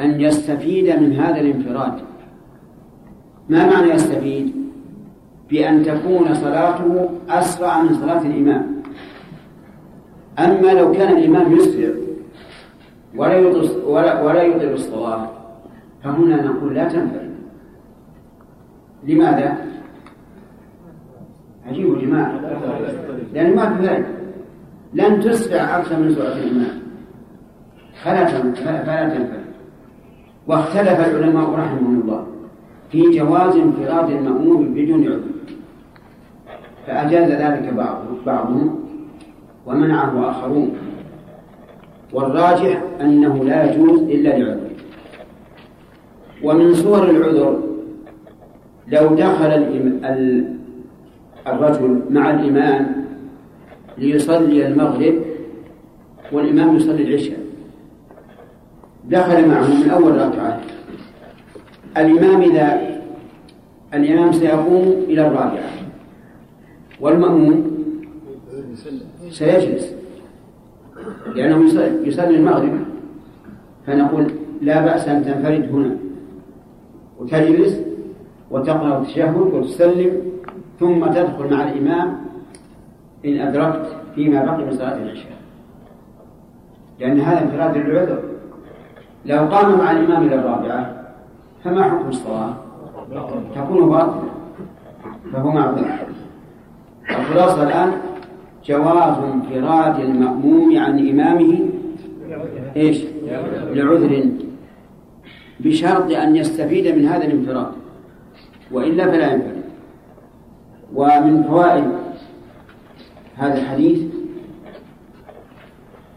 [0.00, 1.92] أن يستفيد من هذا الانفراد.
[3.48, 4.52] ما معنى يستفيد؟
[5.50, 8.82] بأن تكون صلاته أسرع من صلاة الإمام.
[10.38, 11.94] أما لو كان الإمام يسرع
[13.16, 15.30] ولا يطل ولا, يطيل الصلاة
[16.04, 17.34] فهنا نقول لا تنفرد
[19.04, 19.56] لماذا؟
[21.66, 22.40] عجيب يا جماعة
[23.34, 24.06] لأن ما في ذلك.
[24.94, 26.82] لن تسرع أكثر من سرعة الإمام.
[28.04, 28.26] فلا
[28.84, 29.44] فلا تنفرد
[30.46, 32.26] واختلف العلماء رحمهم الله.
[32.96, 35.20] في جواز انفراد المأموم بدون عذر.
[36.86, 38.80] فأجاز ذلك بعض بعضهم
[39.66, 40.70] ومنعه آخرون.
[42.12, 44.70] والراجح أنه لا يجوز إلا لعذر.
[46.42, 47.60] ومن صور العذر
[48.88, 49.52] لو دخل
[51.46, 53.04] الرجل مع الإمام
[53.98, 55.14] ليصلي المغرب
[56.32, 57.38] والإمام يصلي العشاء.
[59.04, 60.60] دخل معه من أول ركعة
[61.96, 62.96] الإمام إذا
[63.94, 65.70] الإمام سيقوم إلى الرابعة.
[67.00, 67.76] والمأموم
[69.30, 69.94] سيجلس.
[71.34, 71.64] لأنه
[72.04, 72.78] يصلي المغرب.
[73.86, 74.32] فنقول
[74.62, 75.96] لا بأس أن تنفرد هنا.
[77.18, 77.80] وتجلس
[78.50, 80.22] وتقرأ التشهد وتسلم
[80.80, 82.16] ثم تدخل مع الإمام
[83.26, 85.36] إن أدركت فيما بقي من صلاة العشاء.
[87.00, 88.22] لأن هذا انفراد للعذر
[89.26, 91.05] لو قام مع الإمام إلى الرابعة
[91.66, 92.54] فما حكم الصلاة؟
[93.54, 94.22] تكون باطلة
[95.32, 95.86] فهو معذور.
[97.10, 97.92] الخلاصة الآن
[98.64, 101.58] جواز انفراد المأموم عن إمامه
[102.76, 103.04] إيش؟
[103.72, 104.30] لعذر.
[105.60, 107.72] بشرط أن يستفيد من هذا الانفراد.
[108.72, 109.62] وإلا فلا ينفرد.
[110.94, 111.84] ومن فوائد
[113.36, 114.02] هذا الحديث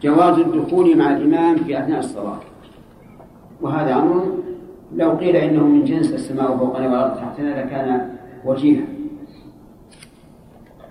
[0.03, 2.39] جواز الدخول مع الإمام في أثناء الصلاة.
[3.61, 4.39] وهذا أمر
[4.95, 8.09] لو قيل إنه من جنس السماء فوقنا والأرض تحتنا لكان
[8.45, 8.85] وجيها.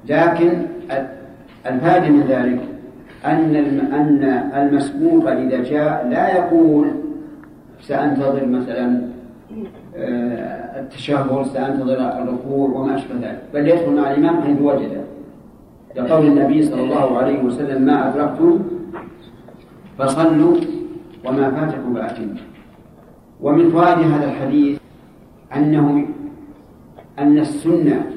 [0.09, 0.67] لكن
[1.67, 2.61] الفائدة من ذلك
[3.25, 3.57] أن
[3.93, 4.25] أن
[4.55, 6.91] المسبوق إذا جاء لا يقول
[7.81, 9.09] سأنتظر مثلا
[9.97, 15.05] آه، التشهد سأنتظر الركوع وما أشبه ذلك بل يدخل مع الإمام حيث وجد
[15.97, 18.59] لقول النبي صلى الله عليه وسلم ما أدركتم
[19.99, 20.57] فصلوا
[21.25, 22.48] وما فاتكم فأتموا
[23.41, 24.81] ومن فوائد هذا الحديث
[25.57, 26.07] أنه
[27.19, 28.11] أن السنة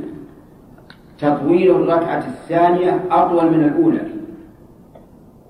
[1.19, 4.01] تطويل الركعة الثانية أطول من الأولى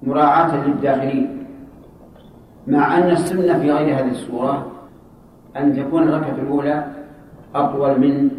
[0.04, 1.38] مراعاة للداخلين.
[2.68, 4.72] مع أن السنة في غير هذه الصورة
[5.58, 6.86] أن تكون الركعة الأولى
[7.56, 8.30] أطول من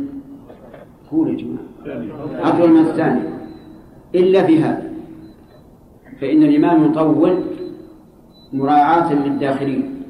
[1.37, 2.49] جماعة.
[2.49, 3.39] أطول من الثانية.
[4.15, 4.93] إلا في هذا
[6.21, 7.43] فإن الإمام يطول
[8.53, 10.02] مراعاة للداخلين.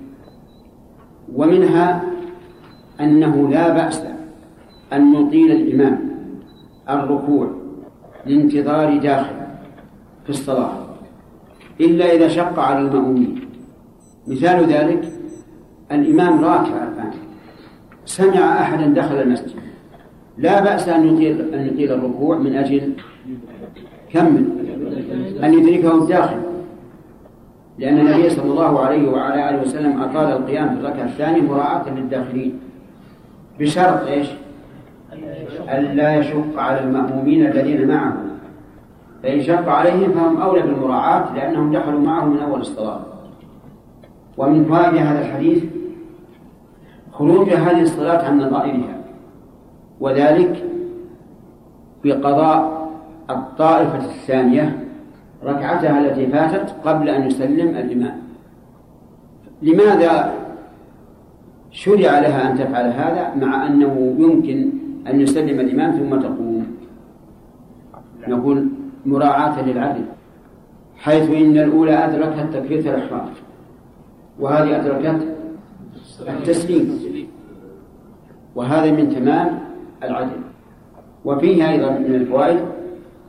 [1.34, 2.02] ومنها
[3.00, 4.02] أنه لا بأس
[4.92, 5.98] أن يطيل الإمام
[6.90, 7.50] الركوع
[8.26, 9.34] لانتظار داخل
[10.24, 10.72] في الصلاة
[11.80, 13.48] إلا إذا شق على المأمومين.
[14.26, 15.12] مثال ذلك
[15.92, 17.10] الإمام راكع الآن
[18.04, 19.56] سمع أحدا دخل المسجد.
[20.38, 22.92] لا بأس أن يطيل أن يطيل الركوع من أجل
[24.12, 24.44] كمل
[25.44, 26.51] أن يدركه الداخل.
[27.78, 32.60] لأن النبي صلى الله عليه وعلى آله وسلم أطال القيام في الركعة الثانية مراعاة للداخلين.
[33.60, 34.28] بشرط إيش؟
[35.68, 38.16] ألا يشق على المأمومين الذين معه
[39.22, 43.00] فإن شق عليهم فهم أولى بالمراعاة لأنهم دخلوا معه من أول الصلاة.
[44.36, 45.64] ومن فوائد هذا الحديث
[47.12, 48.96] خروج هذه الصلاة عن نظائرها.
[50.00, 50.64] وذلك
[52.04, 52.88] بقضاء
[53.30, 54.81] الطائفة الثانية
[55.44, 58.22] ركعتها التي فاتت قبل أن يسلم الإمام.
[59.62, 60.34] لماذا
[61.70, 64.70] شرع لها أن تفعل هذا؟ مع أنه يمكن
[65.06, 66.66] أن يسلم الإمام ثم تقوم.
[68.28, 68.68] نقول
[69.06, 70.04] مراعاة للعدل
[70.96, 73.26] حيث إن الأولى أدركت تكبيرة الإحرام
[74.40, 75.26] وهذه أدركت
[76.28, 77.28] التسليم.
[78.54, 79.58] وهذا من تمام
[80.02, 80.40] العدل.
[81.24, 82.60] وفيه أيضا من الفوائد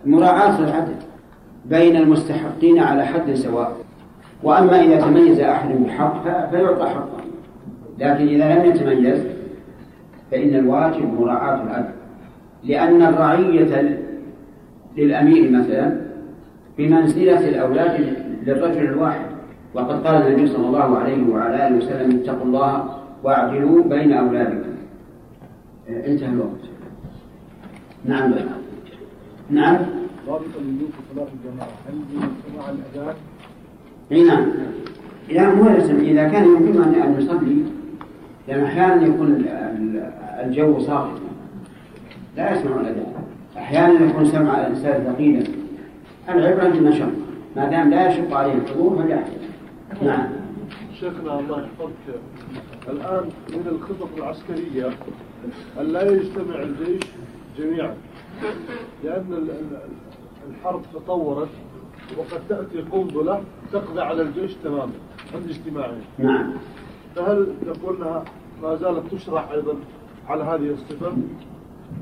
[0.05, 0.95] مراعاة العدل.
[1.66, 3.76] بين المستحقين على حد سواء.
[4.43, 7.24] وأما إذا تميز أحد بحق فيعطى حقه.
[7.99, 9.28] لكن إذا لم يتميز
[10.32, 11.93] فإن الواجب مراعاة العدل
[12.64, 13.99] لأن الرعية
[14.97, 16.01] للأمير مثلا
[16.78, 19.26] بمنزلة الأولاد للرجل الواحد.
[19.74, 22.86] وقد قال النبي صلى الله عليه وعلى آله وسلم اتقوا الله
[23.24, 24.74] واعدلوا بين أولادكم.
[25.89, 26.64] انتهى الوقت.
[28.05, 28.34] نعم.
[29.49, 29.78] نعم.
[30.26, 31.69] في صلاة الجماعة.
[31.88, 31.95] هل
[32.47, 33.15] سماع الأذان؟
[34.11, 34.45] أي نعم.
[35.30, 37.63] لا مو لازم إذا كان يمكن أن يصلي
[38.47, 39.45] لأن أحيانا يكون
[40.43, 41.19] الجو صافي
[42.38, 43.13] لا يسمع الأذان.
[43.57, 45.43] أحيانا يكون سمع الإنسان ثقيلا.
[46.30, 47.11] العبرة بالمشقه
[47.55, 49.32] ما دام لا يشق عليه الحضور فليحضر.
[50.01, 50.30] نعم.
[50.99, 52.19] شيخنا الله يحفظك.
[52.89, 54.89] الآن من الخطط العسكرية
[55.82, 57.03] أن لا يجتمع الجيش
[57.57, 57.93] جميعا.
[59.03, 59.47] لأن
[60.49, 61.49] الحرب تطورت
[62.17, 63.41] وقد تأتي قنبلة
[63.71, 64.91] تقضي على الجيش تماما
[65.33, 66.53] عند اجتماعهم نعم.
[67.15, 68.23] فهل تقول انها
[68.61, 69.75] ما زالت تشرح أيضا
[70.27, 71.13] على هذه الصفة؟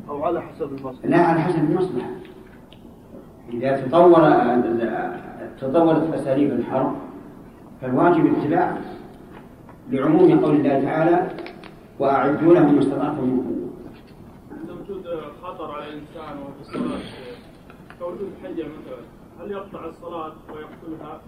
[0.09, 2.09] أو على حسب المصلحة لا على حسب المصلحة
[3.53, 4.21] إذا تطور
[5.61, 6.95] تطورت أساليب الحرب
[7.81, 8.81] فالواجب اتباعها
[9.89, 11.27] لعموم قول الله تعالى
[11.99, 13.71] وأعدوا لهم ما استطعتم من قوة.
[14.59, 15.05] عند وجود
[15.43, 16.99] خطر على الإنسان وهو في الصلاه
[18.01, 19.01] كونه حية مثلا
[19.39, 21.21] هل يقطع الصلاة ويقتلها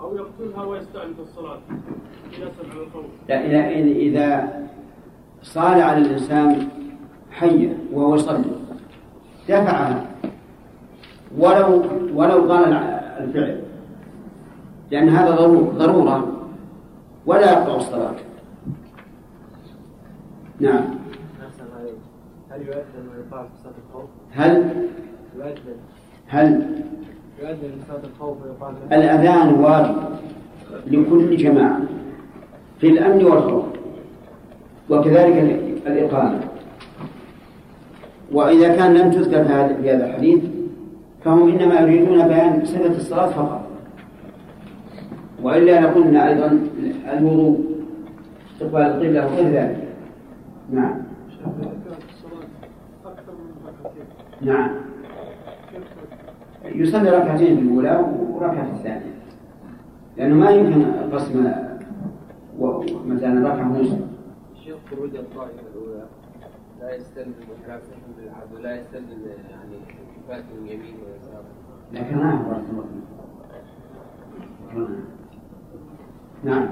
[0.00, 1.58] أو يقتلها ويستأنف الصلاة؟
[2.36, 4.68] قياسا على الخوف لا إذا إذا
[5.42, 6.68] صال على الإنسان
[7.30, 8.44] حية وهو يصلي
[9.48, 10.06] دفعها
[11.38, 13.62] ولو ولو قال الفعل
[14.90, 16.48] لأن هذا ضرورة ضرورة
[17.26, 18.14] ولا يقطع الصلاة.
[20.60, 20.84] نعم.
[22.50, 24.88] هل يؤذن ويقال في صلاة الخوف؟ هل؟
[25.36, 25.76] يؤذن.
[26.28, 26.62] هل
[28.92, 29.96] الأذان واجب
[30.86, 31.80] لكل جماعة
[32.80, 33.64] في الأمن والخوف
[34.90, 36.40] وكذلك الإقامة؟
[38.32, 39.44] وإذا كان لم تذكر
[39.82, 40.44] في هذا الحديث
[41.24, 43.68] فهم إنما يريدون بيان صفة الصلاة فقط.
[45.42, 46.60] وإلا لقلنا أيضا
[47.18, 47.60] الوضوء
[48.52, 49.88] استقبال القبلة وغير ذلك
[50.72, 50.94] نعم
[54.42, 54.87] نعم.
[56.74, 59.14] يصلي ركعتين في الأولى وركعة في الثانية.
[60.16, 61.52] لأنه ما يمكن قسم
[63.06, 63.98] مثلا ركعة ونصف
[64.64, 66.04] شيخ خروج الطائفة الأولى
[66.80, 69.18] لا يستلزم إحرافهم بالعبد ولا يستلزم
[69.50, 71.42] يعني التفات من يمين ويسار.
[71.92, 73.04] لكن ما بارك الله فيك.
[76.44, 76.68] نعم.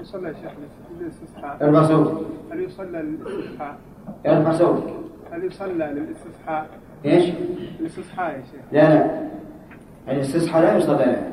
[0.00, 0.52] يصلى يا شيخ
[1.00, 2.26] للإستصحاء؟ ارفع صوتك.
[2.52, 3.78] هل يصلى للإستصحاء؟
[4.26, 4.94] ارفع صوتك.
[5.32, 6.66] هل يصلى للإستصحاء؟
[7.04, 7.24] إيش؟
[7.80, 8.60] الاستصحاء يا شيخ.
[8.72, 9.20] لا لا.
[10.08, 11.32] الاستصحاء لا يصلى له.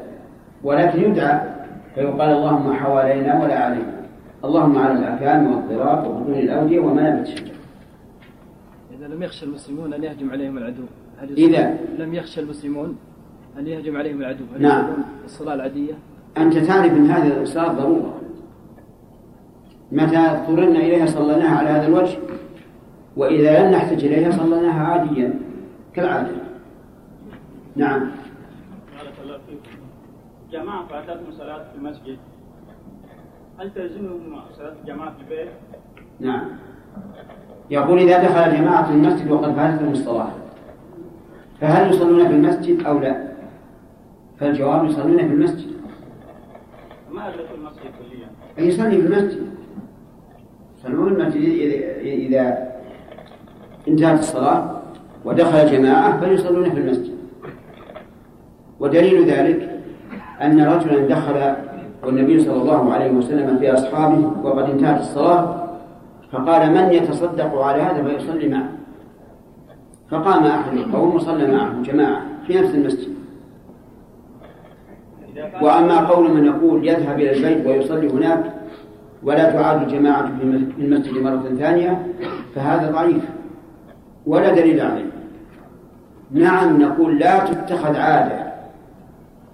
[0.64, 1.42] ولكن يدعى
[1.96, 3.98] فيقال اللهم حوالينا ولا علينا
[4.46, 7.54] اللهم على الأكام والضراب وبطون الأودية ومنابت الشجر
[8.98, 10.84] إذا لم يخشى المسلمون أن يهجم عليهم العدو
[11.22, 12.98] هل إذا؟ لم يخشى المسلمون
[13.60, 14.84] أن يهجم عليهم العدو هل نعم.
[14.84, 15.94] يصلون الصلاة العادية؟
[16.38, 18.22] أنت تعرف أن هذه الصلاة ضرورة.
[19.92, 22.18] متى اضطررنا إليها صليناها على هذا الوجه.
[23.18, 25.34] وإذا لم نحتج إليها صليناها عاديا.
[25.98, 26.28] كالعادة.
[27.76, 28.00] نعم.
[28.98, 29.78] بارك الله فيكم.
[30.52, 32.18] جماعة فاتتهم صلاة في المسجد.
[33.60, 35.50] هل تلزمهم صلاة الجماعة في البيت؟
[36.20, 36.46] نعم.
[37.70, 40.30] يقول إذا دخل جماعة المسجد وقد فاتتهم الصلاة
[41.62, 43.28] فهل يصلون في المسجد أو لا؟
[44.40, 45.72] فالجواب يصلون في المسجد.
[47.12, 48.28] ما أدركوا المسجد كليا.
[48.60, 49.48] أي يصلي في المسجد؟
[50.80, 52.68] يصلون المسجد إذا- إذا
[53.88, 54.77] انتهت الصلاة.
[55.28, 57.18] ودخل جماعة فليصلون في المسجد.
[58.80, 59.80] ودليل ذلك
[60.42, 61.54] أن رجلا دخل
[62.04, 65.68] والنبي صلى الله عليه وسلم في أصحابه وقد انتهت الصلاة
[66.32, 68.70] فقال من يتصدق على هذا فيصلي معه.
[70.12, 73.14] فقام أحد القوم وصلى معه جماعة في نفس المسجد.
[75.62, 78.54] وأما قول من يقول يذهب إلى البيت ويصلي هناك
[79.24, 80.44] ولا تعاد الجماعة في
[80.80, 82.08] المسجد مرة ثانية
[82.56, 83.24] فهذا ضعيف
[84.26, 85.07] ولا دليل عليه.
[86.32, 88.48] نعم نقول لا تتخذ عادة.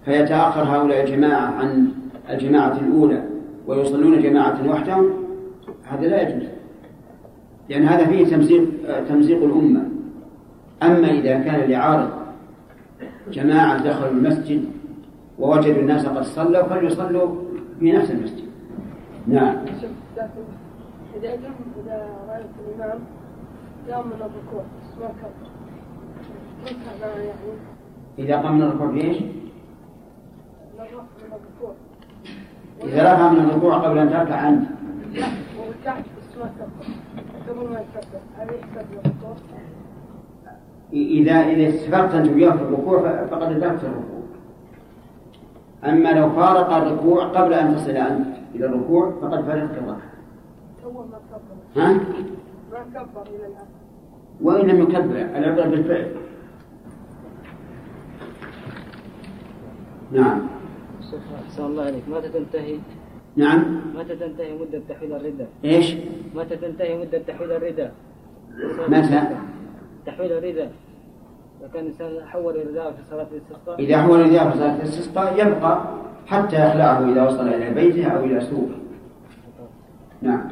[0.05, 1.91] فيتأخر هؤلاء الجماعة عن
[2.29, 3.23] الجماعة الأولى
[3.67, 5.09] ويصلون جماعة وحدهم
[5.83, 6.47] هذا لا يجوز.
[7.69, 8.67] لأن هذا فيه تمزيق
[9.09, 9.89] تمزيق الأمة.
[10.83, 12.09] أما إذا كان لعارض
[13.31, 14.65] جماعة دخلوا المسجد
[15.39, 17.35] ووجدوا الناس قد صلوا فليصلوا
[17.79, 18.43] في نفس المسجد.
[19.27, 19.55] نعم.
[21.17, 22.99] إذا إذا رأيت الإمام
[23.91, 24.63] قام من الركوع
[24.99, 25.52] ما كبر
[28.19, 29.25] إذا قام من الركوع في إيش؟ من
[30.79, 31.73] الركوع من الركوع
[32.83, 34.67] إذا رفع من الركوع قبل أن تركع أنت؟
[40.93, 44.23] إذا إذا اتفقت أنت وياه في الركوع فقد أدركت الركوع
[45.85, 50.01] أما لو فارق الركوع قبل أن تصل أنت إلى الركوع فقد فارقت الركعة
[51.75, 51.93] ها؟
[52.71, 53.67] ما كبر إلى الآن
[54.41, 56.11] وإن لم يكبر العبرة بالفعل
[60.13, 60.39] نعم
[61.11, 62.77] شيخ أحسن الله عليك متى تنتهي
[63.35, 65.95] نعم متى تنتهي مدة تحويل الردة؟ إيش؟
[66.35, 67.91] متى تنتهي مدة تحويل الردة؟
[68.87, 69.23] متى؟
[70.05, 70.69] تحويل الردة
[71.59, 75.83] إذا كان الإنسان حول الرداء في صلاة الاستسقاء إذا حول الرداء في صلاة الاستسقاء يبقى
[76.27, 78.77] حتى يخلعه إذا وصل إلى بيته أو إلى سوقه
[80.21, 80.49] نعم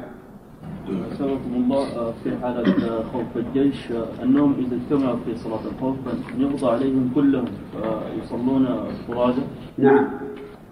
[0.88, 3.92] سبقكم الله آه، في حالة آه، خوف الجيش.
[3.92, 5.96] آه، أنهم إذا اجتمعوا في صلاة الخوف
[6.38, 8.68] يقضى عليهم كلهم فيصلون
[9.08, 9.42] فرادى
[9.78, 10.08] نعم.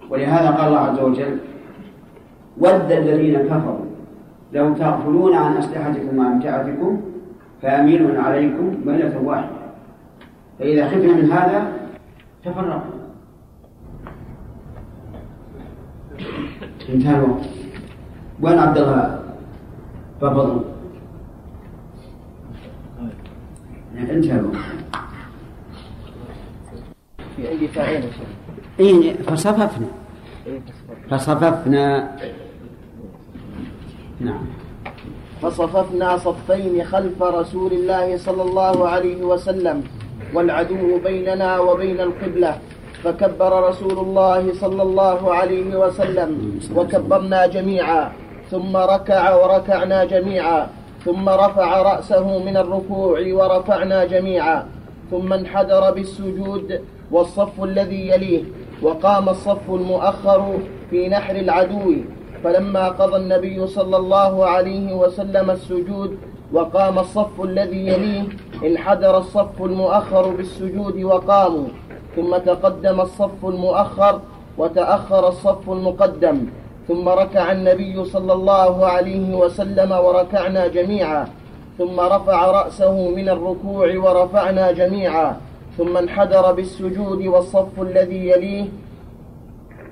[0.09, 1.37] ولهذا قال الله عز وجل
[2.57, 3.85] ود الذين كفروا
[4.53, 7.01] لو تغفلون عن أسلحتكم وأمتعتكم
[7.61, 9.59] فأميل عليكم ميلة واحدة.
[10.59, 11.73] فإذا خفنا من هذا
[12.45, 12.99] تفرقوا.
[16.89, 17.49] انتهى الوقت.
[18.41, 19.19] وين عبد الله
[20.21, 20.63] بفضل
[23.97, 24.55] انتهى الوقت.
[27.35, 28.27] في عندي فاعلين يا شيخ.
[28.79, 29.87] إيه فصففنا.
[30.47, 30.59] إيه،
[31.09, 32.15] فصففنا.
[34.19, 34.45] نعم.
[35.41, 39.83] فصففنا صفين خلف رسول الله صلى الله عليه وسلم
[40.33, 42.59] والعدو بيننا وبين القبلة.
[43.03, 48.11] فكبر رسول الله صلى الله عليه وسلم وكبرنا جميعا.
[48.51, 50.67] ثم ركع وركعنا جميعا
[51.05, 54.65] ثم رفع رأسه من الركوع ورفعنا جميعا
[55.11, 56.81] ثم انحدر بالسجود
[57.11, 58.43] والصف الذي يليه
[58.81, 60.57] وقام الصف المؤخر
[60.89, 61.95] في نحر العدو.
[62.43, 66.17] فلما قضى النبي صلى الله عليه وسلم السجود
[66.53, 68.23] وقام الصف الذي يليه
[68.65, 71.67] انحدر الصف المؤخر بالسجود وقاموا.
[72.15, 74.19] ثم تقدم الصف المؤخر
[74.57, 76.37] وتأخر الصف المقدم.
[76.89, 81.27] ثم ركع النبي صلى الله عليه وسلم وركعنا جميعا
[81.77, 85.37] ثم رفع رأسه من الركوع ورفعنا جميعا
[85.77, 88.65] ثم انحدر بالسجود والصف الذي يليه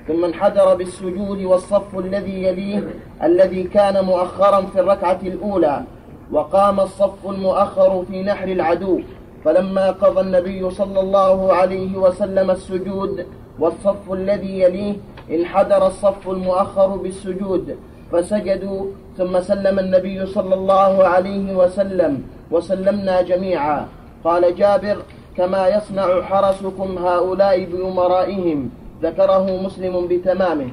[0.08, 2.84] ثم انحدر بالسجود والصف الذي يليه
[3.24, 5.84] الذي كان مؤخرا في الركعة الأولى
[6.32, 9.00] وقام الصف المؤخر في نحر العدو.
[9.46, 13.26] فلما قضى النبي صلى الله عليه وسلم السجود
[13.60, 14.96] والصف الذي يليه
[15.32, 17.78] انحدر الصف المؤخر بالسجود
[18.12, 18.86] فسجدوا
[19.18, 23.88] ثم سلم النبي صلى الله عليه وسلم وسلمنا جميعا.
[24.24, 24.98] قال جابر
[25.38, 28.70] كما يصنع حرسكم هؤلاء بأمرائهم
[29.04, 30.70] ذكره مسلم بتمامه.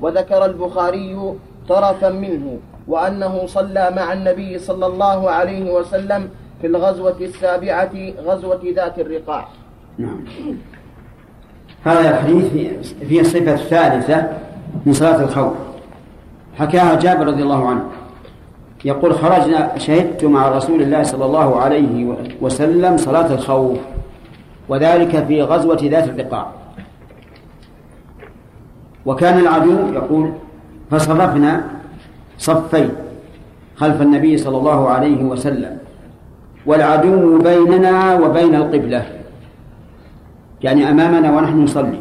[0.00, 1.34] وذكر البخاري
[1.68, 6.30] طرفا منه وأنه صلى مع النبي صلى الله عليه وسلم
[6.60, 7.94] في الغزوة السابعة
[8.24, 9.48] غزوة ذات الرقاع.
[9.98, 10.24] نعم.
[11.86, 14.28] هذا الحديث في- فيه الصفة الثالثة
[14.86, 15.52] من صلاة الخوف.
[16.58, 17.84] حكاها جابر رضي الله عنه.
[18.84, 23.78] يقول خرجنا شهدت مع رسول الله صلى الله عليه وسلم صلاة الخوف
[24.68, 26.46] وذلك في غزوة ذات الرقاع.
[29.06, 30.32] وكان العدو يقول
[30.90, 31.64] فصرفنا
[32.38, 32.90] صفين
[33.76, 35.78] خلف النبي صلى الله عليه وسلم
[36.66, 39.06] والعدو بيننا وبين القبلة.
[40.62, 42.00] يعني أمامنا ونحن نصلي.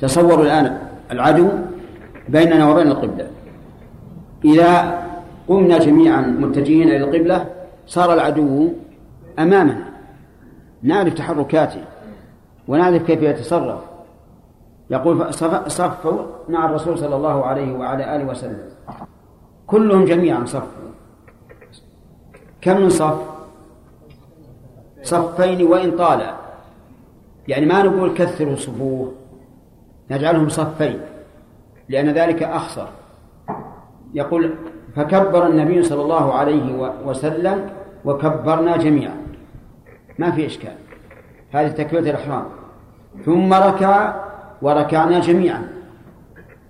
[0.00, 0.78] تصوروا الآن
[1.10, 1.48] العدو
[2.28, 3.30] بيننا وبين القبلة.
[4.44, 5.00] إذا
[5.48, 7.46] قمنا جميعا متجهين إلى القبلة
[7.86, 8.72] صار العدو
[9.38, 9.84] أمامنا.
[10.82, 11.84] نعرف تحركاته
[12.68, 13.80] ونعرف كيف يتصرف.
[14.90, 18.58] يقول صف- صفوا مع الرسول صلى الله عليه وعلى آله وسلم.
[19.66, 20.90] كلهم جميعا صفوا.
[22.60, 23.20] كم من صف؟
[25.02, 26.34] صفين وإن طالا.
[27.50, 29.08] يعني ما نقول كثروا صفوف
[30.10, 31.00] نجعلهم صفين
[31.88, 32.88] لأن ذلك أخسر.
[34.14, 34.54] يقول
[34.96, 37.70] فكبر النبي صلى الله عليه وسلم
[38.04, 39.16] وكبرنا جميعا.
[40.18, 40.74] ما في إشكال.
[41.50, 42.44] هذه تكبيرة الإحرام.
[43.24, 44.14] ثم ركع
[44.62, 45.68] وركعنا جميعا.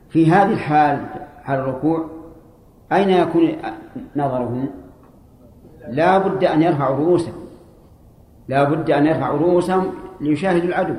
[0.09, 1.07] في هذه الحال
[1.43, 2.07] حال الركوع
[2.93, 3.53] أين يكون
[4.17, 4.71] نظرهم
[5.89, 7.35] لا بد أن يرفعوا رؤوسهم
[8.49, 10.95] لا بد أن يرفعوا رؤوسهم ليشاهدوا العدو.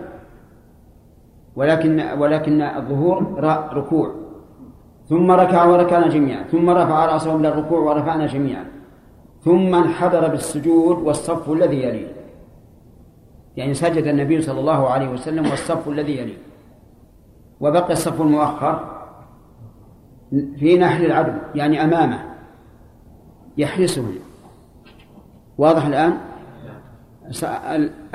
[1.55, 3.43] ولكن ولكن الظهور
[3.73, 4.15] ركوع.
[5.05, 6.43] ثم ركع وركعنا جميعا.
[6.43, 8.65] ثم رفع رأسه من الركوع ورفعنا جميعا.
[9.41, 12.15] ثم انحدر بالسجود والصف الذي يليه.
[13.57, 16.37] يعني سجد النبي صلى الله عليه وسلم والصف الذي يليه.
[17.59, 19.01] وبقي الصف المؤخر
[20.31, 22.19] في نحر العدو يعني أمامه.
[23.57, 24.05] يحرسه.
[25.57, 26.17] واضح الآن؟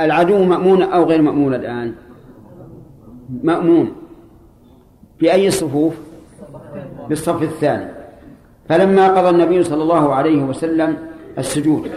[0.01, 1.95] العدو مأمون أو غير مأمون الآن؟
[3.43, 3.93] مأمون.
[5.21, 5.95] بأي الصفوف
[7.09, 7.91] بالصف الثاني.
[8.69, 10.97] فلما قضى النبي صلى الله عليه وسلم
[11.39, 11.91] السجود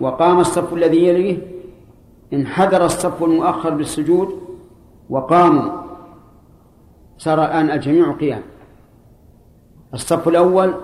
[0.00, 1.38] وقام الصف الذي يليه
[2.32, 4.28] انحدر الصف المؤخر بالسجود
[5.10, 5.72] وقاموا
[7.18, 8.42] صار الآن الجميع قيام.
[9.94, 10.74] الصف الأول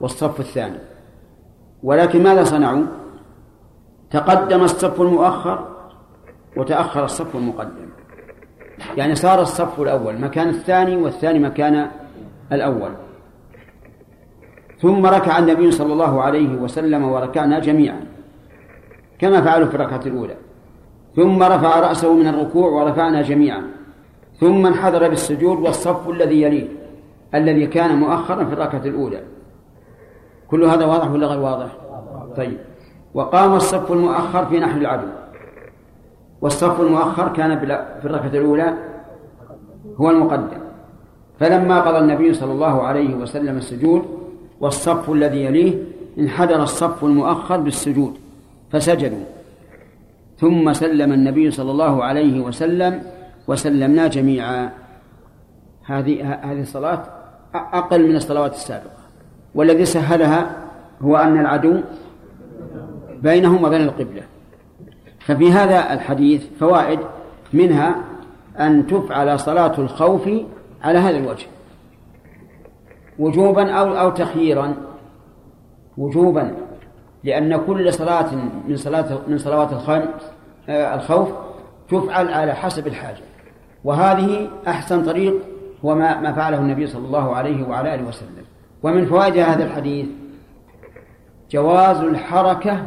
[0.00, 0.78] والصف الثاني.
[1.82, 2.86] ولكن ماذا صنعوا؟
[4.12, 5.68] تقدم الصف المؤخر
[6.56, 7.88] وتأخر الصف المقدم.
[8.96, 11.90] يعني صار الصف الأول مكان الثاني والثاني مكان
[12.52, 12.90] الأول.
[14.78, 18.00] ثم ركع النبي صلى الله عليه وسلم وركعنا جميعا
[19.18, 20.36] كما فعلوا في الركعة الأولى.
[21.16, 23.62] ثم رفع رأسه من الركوع ورفعنا جميعا.
[24.40, 26.68] ثم انحدر بالسجود والصف الذي يليه
[27.34, 29.22] الذي كان مؤخرا في الركعة الأولى.
[30.48, 31.76] كل هذا واضح ولا غير واضح؟
[32.36, 32.58] طيب.
[33.14, 35.06] وقام الصف المؤخر في نحو العدو.
[36.40, 37.64] والصف المؤخر كان في
[38.04, 38.74] الركعة الأولى
[39.96, 40.58] هو المقدم.
[41.40, 44.02] فلما قضى النبي صلى الله عليه وسلم السجود
[44.60, 45.74] والصف الذي يليه
[46.18, 48.14] انحدر الصف المؤخر بالسجود
[48.70, 49.24] فسجدوا.
[50.38, 53.02] ثم سلم النبي صلى الله عليه وسلم
[53.48, 54.70] وسلمنا جميعا.
[55.84, 57.02] هذه هذه الصلاة
[57.54, 59.02] أقل من الصلوات السابقة.
[59.54, 60.56] والذي سهلها
[61.02, 61.80] هو أن العدو
[63.22, 64.22] بينهم وبين القبلة.
[65.20, 66.98] ففي هذا الحديث فوائد
[67.52, 67.96] منها
[68.60, 70.28] أن تفعل صلاة الخوف
[70.82, 71.46] على هذا الوجه.
[73.18, 74.74] وجوبا أو أو تخييرا.
[75.98, 76.54] وجوبا
[77.24, 78.34] لأن كل صلاة
[78.68, 79.72] من صلاة من صلوات
[80.68, 81.28] آه، الخوف
[81.90, 83.22] تفعل على حسب الحاجة.
[83.84, 85.34] وهذه أحسن طريق
[85.84, 88.44] هو ما ما فعله النبي صلى الله عليه وعلى آله وسلم.
[88.82, 90.06] ومن فوائد هذا الحديث
[91.50, 92.86] جواز الحركة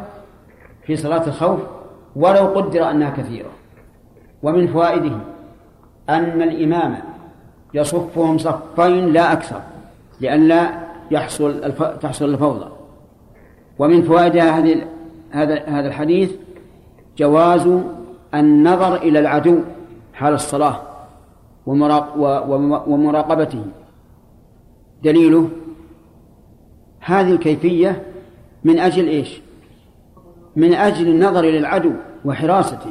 [0.86, 1.60] في صلاة الخوف
[2.16, 3.50] ولو قدر أنها كثيرة.
[4.42, 5.18] ومن فوائده
[6.08, 6.96] أن الإمام
[7.74, 9.60] يصفهم صفين لا أكثر
[10.20, 10.70] لئلا
[11.10, 11.82] يحصل الف...
[11.82, 12.68] تحصل الفوضى.
[13.78, 14.86] ومن فوائد هذه
[15.30, 16.32] هذا هذا الحديث
[17.18, 17.68] جواز
[18.34, 19.58] النظر إلى العدو
[20.14, 20.80] حال الصلاة
[22.86, 23.64] ومراقبته.
[25.04, 25.48] دليله
[27.00, 28.02] هذه الكيفية
[28.64, 29.40] من أجل إيش؟
[30.56, 31.92] من أجل النظر إلى العدو
[32.24, 32.90] وحراسته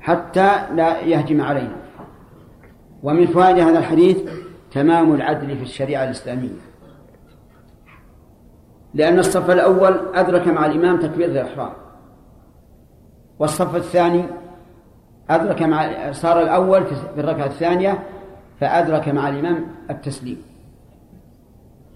[0.00, 1.76] حتى لا يهجم علينا.
[3.02, 4.18] ومن فوائد هذا الحديث
[4.72, 6.60] تمام العدل في الشريعة الإسلامية.
[8.94, 11.72] لأن الصف الأول أدرك مع الإمام تكبيرة الإحرام.
[13.38, 14.24] والصف الثاني
[15.30, 18.02] أدرك مع صار الأول في الركعة الثانية
[18.60, 20.42] فأدرك مع الإمام التسليم.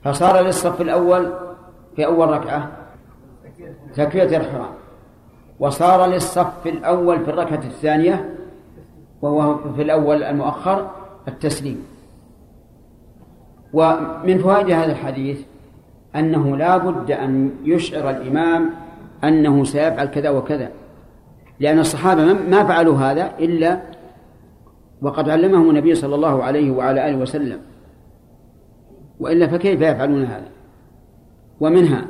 [0.04, 1.32] فصار للصف الأول
[1.96, 2.79] في أول ركعة
[3.94, 4.70] تكبيرة الإحرام
[5.60, 8.34] وصار للصف الأول في الركعة الثانية
[9.22, 10.90] وهو في الأول المؤخر
[11.28, 11.84] التسليم.
[13.72, 15.40] ومن فوائد هذا الحديث
[16.16, 18.70] أنه لا بد أن يشعر الإمام
[19.24, 20.70] أنه سيفعل كذا وكذا.
[21.60, 23.80] لأن الصحابة ما فعلوا هذا إلا
[25.02, 27.58] وقد علمهم النبي صلى الله عليه وعلى آله وسلم.
[29.20, 30.48] وإلا فكيف يفعلون هذا؟
[31.60, 32.04] ومنها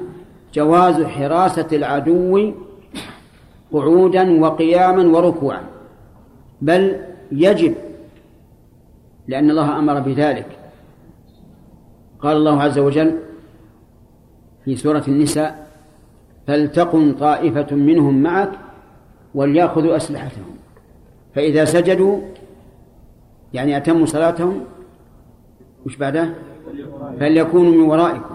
[0.55, 2.53] جواز حراسة العدو
[3.73, 5.65] قعودا وقياما وركوعا.
[6.63, 6.97] بل
[7.33, 7.75] يجب
[9.29, 10.47] لأن الله أمر بذلك.
[12.21, 13.19] قال الله عز وجل
[14.65, 15.71] في سورة النساء
[16.47, 18.51] فلتقم طائفة منهم معك
[19.35, 20.57] وليأخذوا أسلحتهم.
[21.35, 22.21] فإذا سجدوا
[23.55, 24.65] يعني أتموا صلاتهم
[25.87, 26.35] وش بعده؟
[27.21, 28.30] فليكونوا من ورائكم.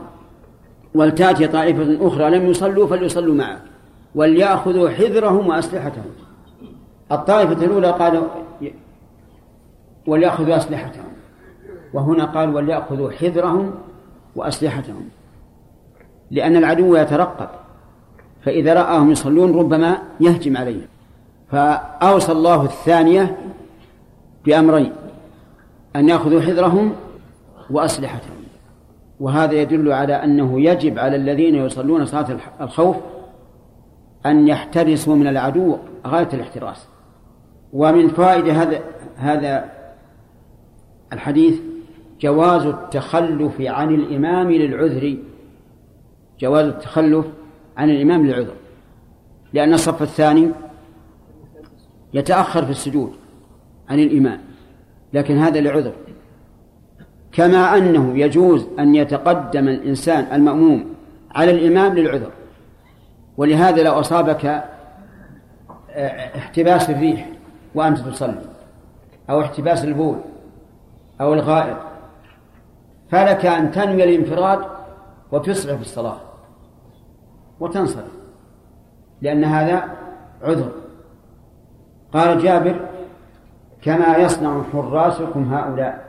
[0.95, 3.61] ولتأتي طائفة أخرى لم يصلوا فليصلوا معك
[4.15, 6.11] وليأخذوا حذرهم وأسلحتهم.
[7.11, 8.23] الطائفة الأولى قالوا
[10.07, 11.05] وليأخذوا أسلحتهم
[11.93, 13.71] وهنا قال وليأخذوا حذرهم
[14.35, 15.09] وأسلحتهم
[16.31, 17.47] لأن العدو يترقب
[18.43, 20.87] فإذا رآهم يصلون ربما يهجم عليهم.
[21.51, 23.37] فأوصى الله الثانية
[24.45, 24.93] بأمرين
[25.95, 26.93] أن يأخذوا حذرهم
[27.69, 28.34] وأسلحتهم.
[29.19, 32.95] وهذا يدل على أنه يجب على الذين يصلون صلاة الخوف
[34.25, 36.87] أن يحترسوا من العدو غاية الاحتراس.
[37.73, 38.79] ومن فائدة هذا
[39.15, 39.71] هذا
[41.13, 41.59] الحديث
[42.21, 45.17] جواز التخلف عن الإمام للعذر.
[46.39, 47.25] جواز التخلف
[47.77, 48.55] عن الإمام للعذر.
[49.53, 50.51] لأن الصف الثاني
[52.13, 53.11] يتأخر في السجود
[53.89, 54.39] عن الإمام
[55.13, 55.93] لكن هذا لعذر.
[57.35, 60.85] كما أنه يجوز أن يتقدم الإنسان المأموم
[61.35, 62.31] على الإمام للعذر.
[63.37, 64.45] ولهذا لو أصابك
[65.95, 67.29] آه، احتباس الريح
[67.75, 68.41] وأنت تصلي
[69.29, 70.17] أو احتباس البول
[71.21, 71.77] أو الغائط
[73.09, 74.59] فلك أن تنوي الانفراد
[75.31, 76.17] وتسرع في الصلاة
[77.59, 78.11] وتنصرف
[79.21, 79.83] لأن هذا
[80.41, 80.71] عذر.
[82.13, 82.79] قال جابر
[83.81, 86.04] كما يصنع حراسكم هؤلاء.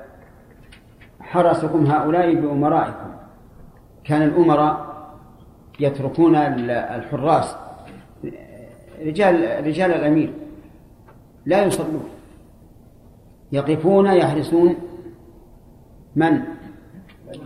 [1.26, 3.10] حرسكم هؤلاء بأمرائكم.
[4.04, 4.86] كان الأمراء
[5.80, 7.56] يتركون الحراس.
[9.06, 10.32] رجال رجال الأمير.
[11.46, 12.08] لا يصلون.
[13.52, 14.76] يقفون يحرسون
[16.16, 16.40] من؟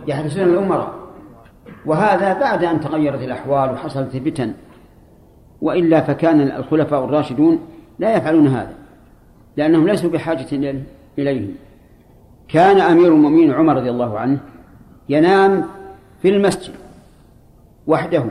[0.07, 0.93] يحرسون الأمراء.
[1.85, 4.53] وهذا بعد أن تغيرت الأحوال وحصلت فتن
[5.61, 7.59] وإلا فكان الخلفاء الراشدون
[7.99, 8.73] لا يفعلون هذا
[9.57, 10.75] لأنهم ليسوا بحاجة
[11.19, 11.47] إليه
[12.53, 14.39] كان أمير المؤمنين عمر رضي الله عنه
[15.09, 15.65] ينام
[16.21, 16.73] في المسجد
[17.87, 18.25] وحده.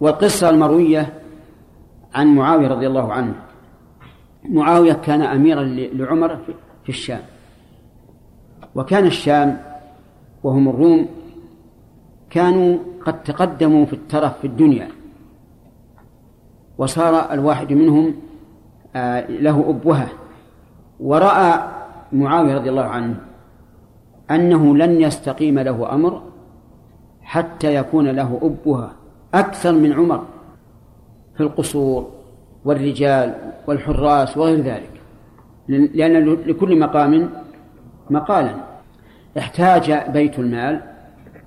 [0.00, 1.12] والقصة المروية
[2.14, 3.34] عن معاوية رضي الله عنه.
[4.44, 5.62] معاوية كان أميرا
[5.92, 6.38] لعمر
[6.84, 7.20] في الشام.
[8.74, 9.60] وكان الشام
[10.42, 11.08] وهم الروم
[12.30, 14.88] كانوا قد تقدموا في الترف في الدنيا.
[16.78, 18.14] وصار الواحد منهم
[18.96, 20.06] آه، له أبوة
[21.00, 21.77] ورأى
[22.12, 23.20] معاوية رضي الله عنه
[24.30, 26.22] أنه لن يستقيم له أمر
[27.22, 28.90] حتى يكون له أبوة
[29.34, 30.26] أكثر من عمر
[31.36, 32.10] في القصور
[32.64, 34.90] والرجال والحراس وغير ذلك.
[35.68, 37.30] لأن لكل مقام
[38.10, 38.54] مقالا.
[39.38, 40.82] احتاج بيت المال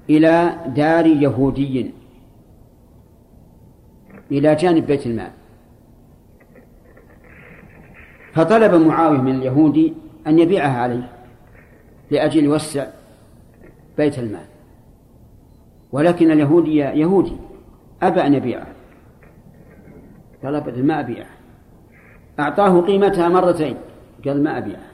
[0.09, 1.91] إلى دار يهودي.
[4.31, 5.31] إلى جانب بيت المال.
[8.33, 9.93] فطلب معاوية من اليهودي
[10.27, 11.11] أن يبيعها عليه
[12.11, 12.87] لأجل يوسع
[13.97, 14.45] بيت المال.
[15.91, 17.37] ولكن اليهودي يهودي
[18.01, 18.67] أبى أن يبيعه.
[20.43, 21.29] قال ما أبيعه.
[22.39, 23.77] أعطاه قيمتها مرتين.
[24.25, 24.91] قال ما أبيعه.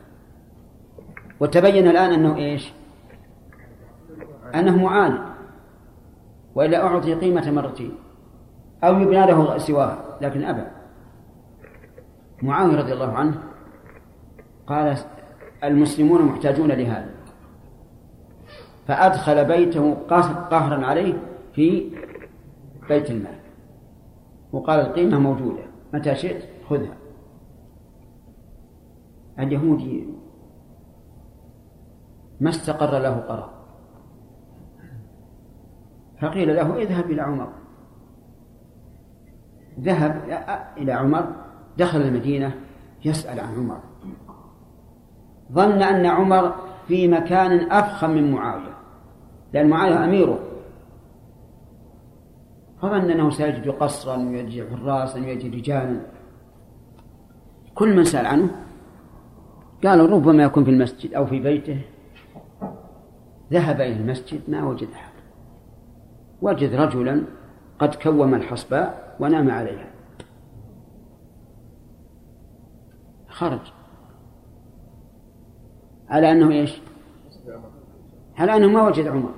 [1.39, 2.73] وتبين الآن أنه إيش؟
[4.55, 5.19] أنه معاند
[6.55, 7.91] وإلا أعطي قيمة مرتين.
[8.83, 10.63] أو يبنى له سواها لكن أبى.
[12.41, 13.43] معاوية رضي الله عنه
[14.67, 14.97] قال
[15.63, 17.09] المسلمون محتاجون لهذا.
[18.87, 19.93] فأدخل بيته
[20.49, 21.13] قهرا عليه
[21.53, 21.91] في
[22.89, 23.39] بيت المال.
[24.51, 25.63] وقال القيمة موجودة.
[25.93, 26.97] متى شئت خذها.
[29.39, 30.07] اليهودي
[32.39, 33.53] ما استقر له قرار.
[36.21, 37.53] فقيل له اذهب إلى عمر.
[39.79, 40.21] ذهب
[40.77, 41.35] إلى عمر
[41.77, 42.55] دخل المدينة
[43.05, 43.79] يسأل عن عمر.
[45.51, 46.55] ظن أن عمر
[46.87, 48.77] في مكان أفخم من معاوية
[49.53, 50.39] لأن معاوية أميره.
[52.81, 56.01] فظن أنه سيجد قصرا ويجد حراسا ويجد رجالا.
[57.75, 58.49] كل من سأل عنه
[59.83, 61.81] قالوا ربما يكون في المسجد أو في بيته.
[63.51, 65.13] ذهب إلى المسجد ما وجد أحد.
[66.41, 67.23] وجد رجلا
[67.79, 69.87] قد كوم الحصباء ونام عليها.
[73.29, 73.76] خرج.
[76.09, 76.81] على أنه إيش؟
[78.37, 79.31] على أنه ما وجد عمر.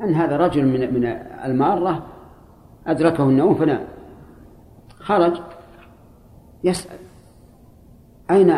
[0.00, 1.04] أن هذا رجل من من
[1.44, 2.06] المارة
[2.86, 3.86] أدركه النوم فنام.
[4.98, 5.40] خرج
[6.64, 6.98] يسأل.
[8.30, 8.50] أين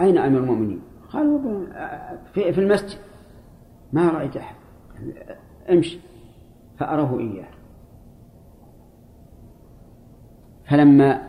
[0.00, 0.82] أين أمير المؤمنين؟
[1.12, 1.66] قالوا
[2.32, 2.98] في, في المسجد.
[3.92, 4.56] ما رأيت أحد.
[5.70, 5.98] امشي.
[6.78, 7.48] فأراه إياه.
[10.70, 11.28] فلما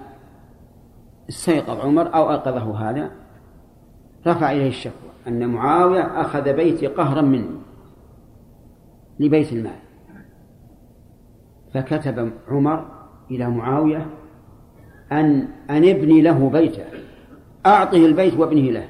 [1.29, 3.11] استيقظ عمر أو أيقظه هذا
[4.27, 7.61] رفع إليه الشكوى أن معاوية أخذ بيتي قهرا مني
[9.19, 9.79] لبيت المال.
[11.73, 12.85] فكتب عمر
[13.31, 14.09] إلى معاوية
[15.11, 16.85] أن أن ابني له بيتا
[17.65, 18.89] أعطه البيت وابنه له.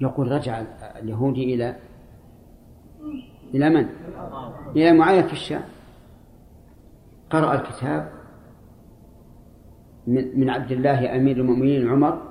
[0.00, 0.62] يقول رجع
[1.02, 1.76] اليهودي إلى
[3.54, 3.86] إلى من؟
[4.76, 5.62] إلى معاوية في الشام.
[7.30, 8.10] قرأ الكتاب
[10.06, 12.22] من من عبد الله أمير المؤمنين عمر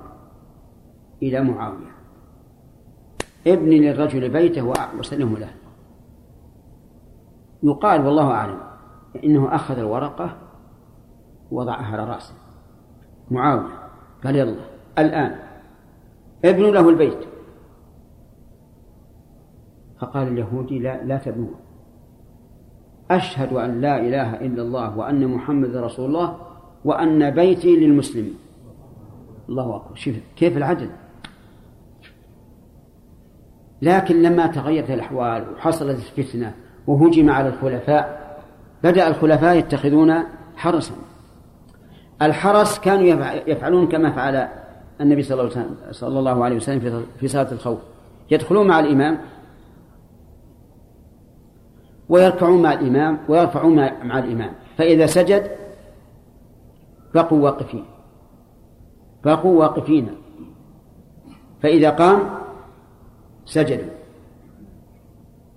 [1.22, 1.94] إلى معاوية.
[3.46, 5.50] ابني للرجل بيته وسلمه له.
[7.62, 8.60] يقال والله أعلم
[9.24, 10.36] إنه أخذ الورقة
[11.50, 12.34] ووضعها على رأسه.
[13.30, 13.90] معاوية
[14.24, 14.56] قال يلا
[14.98, 15.38] الآن
[16.44, 17.18] ابنوا له البيت.
[19.98, 21.54] فقال اليهودي لا لا تبنوه.
[23.10, 26.38] أشهد أن لا إله إلا الله وأن محمد رسول الله
[26.84, 28.34] وأن بيتي للمسلمين.
[29.48, 29.94] الله أكبر.
[29.94, 30.90] شوف كيف العدل.
[33.84, 36.54] لكن لما تغيرت الأحوال وحصلت الفتنة
[36.86, 38.34] وهجم على الخلفاء
[38.84, 40.14] بدأ الخلفاء يتخذون
[40.56, 40.94] حرسا.
[42.22, 44.48] الحرس كانوا يفعلون كما فعل
[45.00, 45.50] النبي صلى
[46.02, 47.78] الله عليه وسلم في صلاة الخوف.
[48.30, 49.18] يدخلون مع الإمام
[52.08, 54.52] ويركعون مع الإمام ويرفعون مع الإمام.
[54.78, 55.50] فإذا سجد
[57.14, 57.84] بقوا واقفين.
[59.24, 60.08] بقوا واقفين.
[61.62, 62.43] فإذا قام
[63.46, 63.90] سجدوا.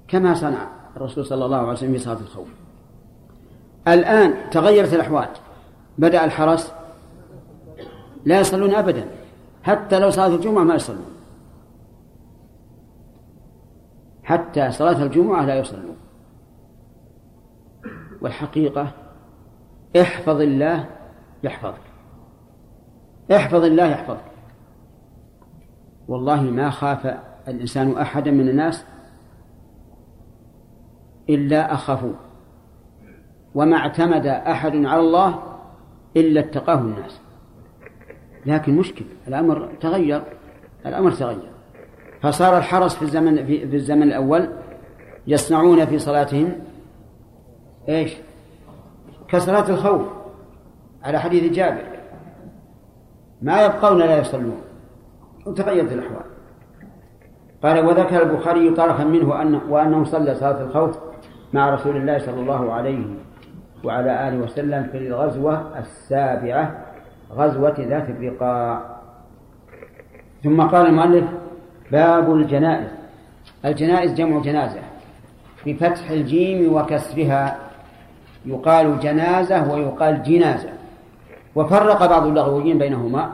[0.07, 2.47] كما صنع الرسول صلى الله عليه وسلم في صلاة الخوف.
[3.88, 5.30] الآن تغيرت الأحوال.
[5.97, 6.73] بدأ الحرس
[8.26, 9.07] لا يصلون أبدا.
[9.64, 11.05] حتى لو صلاة الجمعة ما يصلون.
[14.23, 15.97] حتى صلاة الجمعة لا يصلون.
[18.22, 18.91] والحقيقة
[20.01, 20.85] احفظ الله
[21.43, 21.81] يحفظك.
[23.35, 24.31] احفظ الله يحفظك.
[26.07, 27.18] والله ما خاف
[27.48, 28.86] الإنسان أحدا من الناس
[31.30, 32.15] إلا أخافوه
[33.56, 35.44] وما اعتمد أحد على الله
[36.18, 37.22] إلا اتقاه الناس.
[38.45, 40.24] لكن مشكل الأمر تغير
[40.86, 41.52] الأمر تغير.
[42.22, 44.49] فصار الحرس في الزمن في, في الزمن الأول
[45.28, 46.52] يصنعون في صلاتهم
[47.90, 48.14] إيش؟
[49.28, 50.02] كصلاة الخوف.
[51.03, 51.84] على حديث جابر
[53.41, 54.61] ما يبقون لا يصلون.
[55.45, 56.26] وتغيرت الأحوال.
[57.63, 60.97] قال وذكر البخاري طرفا منه أن وأنه صلى صلاة الخوف
[61.53, 63.05] مع رسول الله صلى الله عليه
[63.84, 66.77] وعلى آله وسلم في الغزوة السابعة
[67.35, 68.81] غزوة ذات الرقاع.
[70.43, 71.25] ثم قال المؤلف
[71.91, 72.89] باب الجنائز.
[73.65, 74.79] الجنائز جمع جنازة
[75.65, 77.57] بفتح الجيم وكسرها.
[78.45, 80.69] يقال جنازة ويقال جنازة.
[81.55, 83.31] وفرق بعض اللغويين بينهما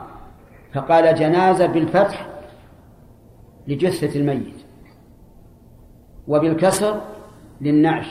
[0.74, 2.26] فقال جنازة بالفتح
[3.68, 4.64] لجثة الميت.
[6.28, 7.00] وبالكسر
[7.60, 8.06] للنعش.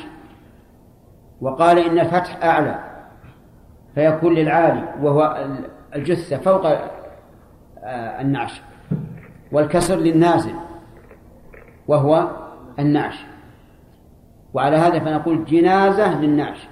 [1.42, 2.80] وقال إن الفتح أعلى
[3.96, 5.48] فيكون للعالي وهو
[5.96, 8.62] الجثة فوق آه، النعش.
[9.52, 10.54] والكسر للنازل
[11.88, 12.28] وهو
[12.80, 13.26] النعش.
[14.54, 16.68] وعلى هذا فنقول جنازة للنعش.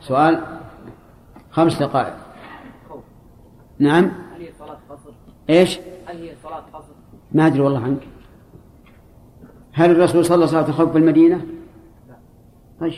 [0.00, 0.44] سؤال
[1.50, 2.14] خمس دقائق.
[3.78, 4.04] نعم.
[4.04, 5.10] هل هي صلاة قصر؟
[5.50, 6.92] إيش؟ هل هي صلاة قصر؟
[7.34, 8.00] ما أدري والله عنك.
[9.72, 11.40] هل الرسول صلى صلاة الخوف بالمدينة؟
[12.08, 12.14] لا
[12.80, 12.92] طيب.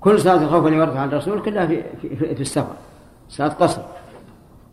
[0.00, 2.74] كل صلاة الخوف اللي وردت عن الرسول كلها في, في, في, في السفر
[3.28, 3.82] صلاة قصر.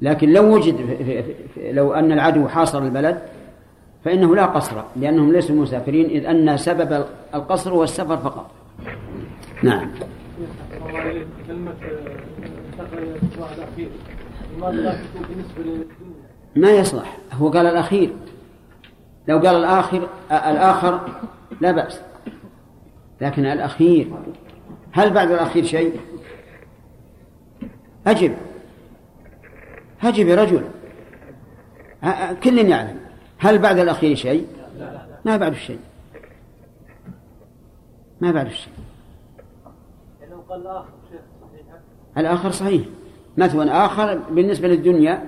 [0.01, 3.21] لكن لو وجد في في في لو أن العدو حاصر البلد
[4.05, 7.05] فإنه لا قصر لأنهم ليسوا مسافرين إذ أن سبب
[7.35, 8.51] القصر هو السفر فقط.
[9.63, 9.91] نعم.
[11.47, 11.73] كلمة؟
[16.55, 17.17] ما يصلح.
[17.34, 18.09] هو قال الأخير
[19.30, 20.99] لو قال الآخر الآخر
[21.61, 22.01] لا بأس.
[23.22, 24.11] لكن الأخير
[24.91, 25.99] هل بعد الأخير شيء؟
[28.07, 28.35] أجب.
[30.03, 30.64] أجب يا رجل.
[32.43, 32.99] كل يعلم.
[33.38, 34.47] هل بعد الأخير شيء؟
[35.26, 35.80] ما بعد شيء.
[38.22, 38.73] ما بعد شيء.
[42.18, 42.81] الآخر صحيح.
[43.38, 45.23] مثوى آخر بالنسبة للدنيا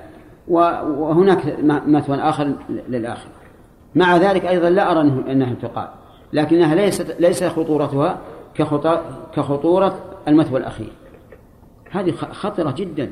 [0.48, 3.40] وهناك مثوى آخر للآخرة.
[3.95, 5.88] مع ذلك أيضا لا أرى أنها تقال.
[6.34, 8.18] لكنها ليست ليس خطورتها
[9.34, 10.91] كخطورة المثوى الأخير.
[11.91, 13.11] هذه خطرة جدا.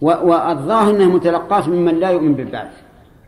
[0.00, 2.82] والظاهر أنها متلقاة ممن لا يؤمن بالبعث.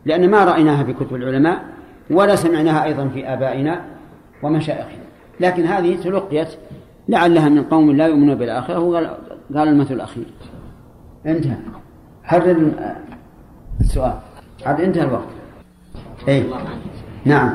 [0.05, 1.65] لأن ما رأيناها في كتب العلماء
[2.09, 3.85] ولا سمعناها أيضا في آبائنا
[4.43, 5.03] ومشايخنا.
[5.39, 6.47] لكن هذه تلقيت
[7.07, 8.79] لعلها من قوم لا يؤمنون بالآخرة
[9.55, 10.25] قال المثل الأخير.
[11.25, 11.57] انتهى.
[12.23, 12.71] حرر
[13.81, 14.13] السؤال
[14.65, 15.38] عاد انتهى الوقت.
[16.27, 16.45] اي
[17.25, 17.53] نعم.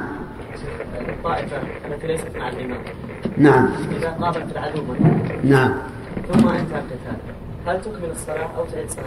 [1.09, 2.79] الطائفة التي ليست مع الإمام
[3.37, 3.69] نعم.
[3.97, 4.83] إذا قابلت العدو
[5.45, 5.75] نعم.
[6.33, 7.17] ثم انتهى القتال.
[7.67, 9.05] هل تكمل الصلاة أو تعيد صلاة؟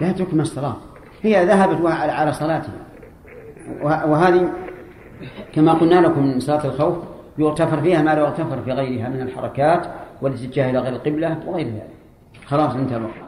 [0.00, 0.76] لا تكمل الصلاة.
[1.22, 2.74] هي ذهبت على صلاتها.
[3.82, 4.52] وهذه
[5.54, 6.96] كما قلنا لكم من صلاة الخوف
[7.38, 9.86] يغتفر فيها ما لا يغتفر في غيرها من الحركات
[10.22, 11.88] والاتجاه إلى غير القبلة وغير ذلك.
[12.46, 13.23] خلاص انتهى الوقت